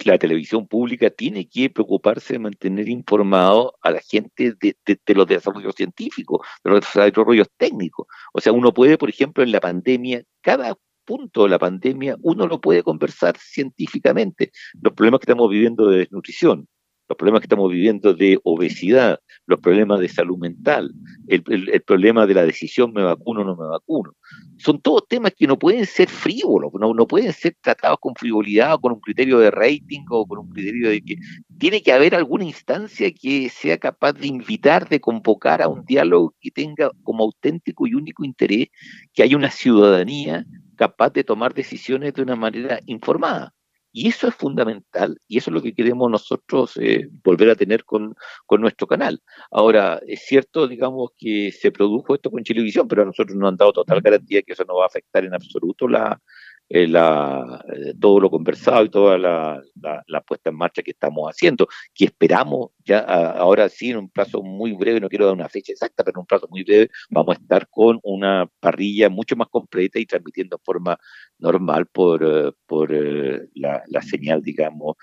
La 0.06 0.18
televisión 0.18 0.68
pública 0.68 1.10
tiene 1.10 1.48
que 1.48 1.70
preocuparse 1.70 2.34
de 2.34 2.39
mantener 2.39 2.89
informado 2.89 3.76
a 3.82 3.92
la 3.92 4.02
gente 4.02 4.54
de, 4.60 4.76
los 5.13 5.28
desarrollos 5.28 5.76
científicos, 5.76 6.46
de 6.63 6.72
los 6.72 6.82
desarrollos 6.82 7.48
técnicos. 7.58 8.08
O 8.34 8.42
sea, 8.42 8.54
uno 8.54 8.74
puede, 8.74 8.98
por 8.98 9.10
ejemplo, 9.10 9.44
en 9.44 9.52
la 9.52 9.60
pandemia, 9.60 10.24
cada 10.42 10.76
punto 11.06 11.44
de 11.44 11.50
la 11.50 11.60
pandemia, 11.60 12.16
uno 12.22 12.48
lo 12.48 12.62
puede 12.62 12.84
conversar 12.84 13.38
científicamente. 13.38 14.52
Los 14.82 14.94
problemas 14.94 15.20
que 15.20 15.26
estamos 15.26 15.50
viviendo 15.50 15.88
de 15.89 16.00
desnutrición, 16.00 16.68
los 17.10 17.18
problemas 17.18 17.42
que 17.42 17.46
estamos 17.46 17.72
viviendo 17.72 18.13
de 18.13 18.39
obesidad, 18.44 19.20
los 19.46 19.60
problemas 19.60 20.00
de 20.00 20.08
salud 20.08 20.38
mental, 20.38 20.94
el, 21.28 21.44
problema 21.86 22.26
de 22.26 22.34
la 22.34 22.46
decisión 22.46 22.94
me 22.94 23.04
vacuno 23.04 23.42
o 23.42 23.44
no 23.44 23.56
me 23.56 23.68
vacuno. 23.68 24.13
Son 24.58 24.80
todos 24.82 25.08
temas 25.08 25.34
que 25.38 25.48
no 25.48 25.60
pueden 25.60 25.86
ser 25.86 26.10
frívolos, 26.10 26.72
no, 26.80 26.94
no 26.94 27.06
pueden 27.06 27.34
ser 27.34 27.56
tratados 27.62 27.98
con 28.00 28.16
frivolidad 28.16 28.76
o 28.76 28.80
con 28.80 28.94
un 28.94 29.00
criterio 29.00 29.39
de 29.39 29.52
rating 29.52 30.06
o 30.10 30.26
con 30.26 30.39
un 30.39 30.50
criterio 30.50 30.89
de 30.89 31.02
que 31.02 31.16
tiene 31.58 31.82
que 31.82 31.92
haber 31.92 32.16
alguna 32.16 32.46
instancia 32.46 33.12
que 33.12 33.50
sea 33.50 33.78
capaz 33.78 34.13
de 34.13 34.28
invitar, 34.28 34.88
de 34.88 35.02
convocar 35.02 35.62
a 35.62 35.68
un 35.68 35.84
diálogo 35.86 36.34
que 36.39 36.52
tenga 36.52 36.92
como 37.04 37.24
auténtico 37.24 37.86
y 37.86 37.96
único 37.96 38.24
interés 38.24 38.70
que 39.13 39.24
haya 39.24 39.36
una 39.36 39.52
ciudadanía 39.52 40.46
capaz 40.76 41.12
de 41.12 41.24
tomar 41.24 41.54
decisiones 41.54 42.13
de 42.13 42.22
una 42.22 42.36
manera 42.36 42.80
informada. 42.86 43.54
Y 43.95 44.10
eso 44.10 44.27
es 44.27 44.34
fundamental 44.34 45.21
y 45.27 45.38
eso 45.38 45.51
es 45.51 45.53
lo 45.53 45.62
que 45.62 45.75
queremos 45.75 46.10
nosotros 46.10 46.75
eh, 46.77 47.08
volver 47.23 47.51
a 47.51 47.56
tener 47.56 47.86
con, 47.86 48.15
con, 48.47 48.60
nuestro 48.60 48.88
canal. 48.88 49.21
Ahora, 49.51 50.01
es 50.08 50.25
cierto, 50.25 50.67
digamos, 50.67 51.12
que 51.15 51.51
se 51.51 51.71
produjo 51.71 52.15
esto 52.15 52.32
con 52.32 52.43
Chilevisión, 52.43 52.88
pero 52.88 53.03
a 53.03 53.06
nosotros 53.06 53.38
nos 53.38 53.49
han 53.49 53.58
dado 53.58 53.71
total 53.71 54.01
garantía 54.01 54.41
que 54.41 54.53
eso 54.53 54.65
no 54.65 54.77
va 54.77 54.86
a 54.86 54.88
afectar 54.88 55.23
en 55.23 55.36
absoluto 55.36 55.88
la, 55.88 56.19
eh, 56.69 56.88
la, 56.88 57.63
eh, 57.71 57.93
todo 57.99 58.19
lo 58.19 58.30
conversado 58.30 58.86
y 58.86 58.89
toda 58.89 59.17
la, 59.17 59.62
la, 60.08 60.21
puesta 60.21 60.49
en 60.49 60.56
marcha 60.56 60.82
que 60.82 60.91
estamos 60.91 61.30
haciendo, 61.30 61.67
que 61.93 62.06
esperamos 62.06 62.71
ya 62.86 62.99
ahora 62.99 63.69
sí 63.69 63.91
en 63.91 63.97
un 63.97 64.10
plazo 64.10 64.41
muy 64.41 64.73
breve, 64.73 64.99
no 64.99 65.10
quiero 65.10 65.26
dar 65.26 65.36
una 65.36 65.49
fecha 65.49 65.71
exacta, 65.71 66.04
pero 66.04 66.17
en 66.17 66.21
un 66.21 66.26
plazo 66.26 66.47
muy 66.49 66.63
breve 66.63 66.89
vamos 67.10 67.36
a 67.36 67.41
estar 67.41 67.67
con 67.69 67.99
una 68.04 68.49
parrilla 68.60 69.10
mucho 69.10 69.36
más 69.36 69.49
completa 69.49 69.99
y 69.99 70.06
transmitiendo 70.06 70.56
en 70.56 70.63
forma 70.63 70.97
normal 71.38 71.86
por, 71.88 72.23
eh, 72.23 72.52
por 72.65 72.91
la, 73.56 74.02
señal, 74.02 74.41
digamos, 74.41 74.95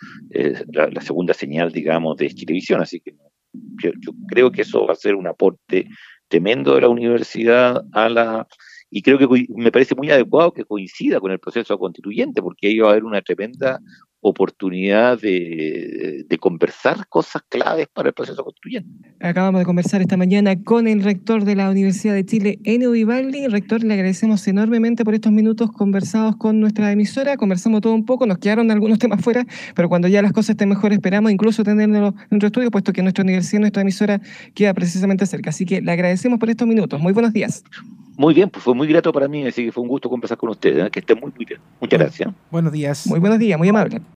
la, 0.72 1.00
segunda 1.00 1.34
señal, 1.34 1.70
digamos, 1.72 2.16
de 2.16 2.30
televisión. 2.30 2.80
Así 2.80 3.00
que 3.00 3.14
yo, 3.52 3.90
yo 4.00 4.12
creo 4.28 4.50
que 4.50 4.62
eso 4.62 4.86
va 4.86 4.94
a 4.94 4.96
ser 4.96 5.14
un 5.14 5.26
aporte 5.26 5.86
tremendo 6.28 6.74
de 6.74 6.80
la 6.80 6.88
universidad 6.88 7.84
a 7.92 8.08
la 8.08 8.46
y 8.90 9.02
creo 9.02 9.18
que 9.18 9.46
me 9.54 9.70
parece 9.70 9.94
muy 9.94 10.10
adecuado 10.10 10.52
que 10.52 10.64
coincida 10.64 11.20
con 11.20 11.30
el 11.30 11.38
proceso 11.38 11.78
constituyente, 11.78 12.42
porque 12.42 12.68
ahí 12.68 12.78
va 12.78 12.88
a 12.88 12.90
haber 12.92 13.04
una 13.04 13.22
tremenda 13.22 13.80
oportunidad 14.20 15.20
de, 15.20 16.26
conversar 16.40 17.06
cosas 17.08 17.42
claves 17.48 17.86
para 17.92 18.08
el 18.08 18.14
proceso 18.14 18.42
constituyente. 18.42 19.14
Acabamos 19.20 19.60
de 19.60 19.66
conversar 19.66 20.00
esta 20.00 20.16
mañana 20.16 20.62
con 20.62 20.88
el 20.88 21.02
rector 21.02 21.44
de 21.44 21.54
la 21.54 21.68
Universidad 21.68 22.14
de 22.14 22.24
Chile, 22.24 22.58
Enio 22.64 22.92
Vivaldi. 22.92 23.46
Rector, 23.46 23.84
le 23.84 23.92
agradecemos 23.92 24.46
enormemente 24.48 25.04
por 25.04 25.14
estos 25.14 25.32
minutos 25.32 25.70
conversados 25.70 26.36
con 26.36 26.60
nuestra 26.60 26.90
emisora. 26.92 27.36
Conversamos 27.36 27.82
todo 27.82 27.92
un 27.92 28.06
poco, 28.06 28.26
nos 28.26 28.38
quedaron 28.38 28.70
algunos 28.70 28.98
temas 28.98 29.20
fuera, 29.22 29.44
pero 29.74 29.90
cuando 29.90 30.08
ya 30.08 30.22
las 30.22 30.32
cosas 30.32 30.50
estén 30.50 30.70
mejor 30.70 30.92
esperamos 30.92 31.30
incluso 31.30 31.62
tenerlo 31.62 32.08
en 32.08 32.14
nuestro 32.30 32.46
estudio, 32.46 32.70
puesto 32.70 32.92
que 32.92 33.02
nuestra 33.02 33.22
universidad, 33.22 33.60
nuestra 33.60 33.82
emisora 33.82 34.20
queda 34.54 34.72
precisamente 34.72 35.26
cerca. 35.26 35.50
Así 35.50 35.66
que 35.66 35.82
le 35.82 35.92
agradecemos 35.92 36.38
por 36.38 36.48
estos 36.48 36.66
minutos. 36.66 37.00
Muy 37.00 37.12
buenos 37.12 37.32
días. 37.32 37.64
Muy 38.16 38.34
bien, 38.34 38.50
pues 38.50 38.62
fue 38.62 38.74
muy 38.74 38.86
grato 38.86 39.12
para 39.12 39.28
mí, 39.28 39.46
así 39.46 39.64
que 39.64 39.72
fue 39.72 39.82
un 39.82 39.88
gusto 39.88 40.10
conversar 40.10 40.36
con 40.36 40.50
ustedes. 40.50 40.86
¿eh? 40.86 40.90
Que 40.90 41.00
estén 41.00 41.18
muy, 41.18 41.32
muy 41.34 41.44
bien. 41.46 41.60
Muchas 41.80 41.98
gracias. 41.98 42.30
Buenos 42.50 42.72
días. 42.72 43.06
Muy 43.06 43.18
buenos 43.18 43.38
días, 43.38 43.58
muy 43.58 43.68
amable. 43.68 44.02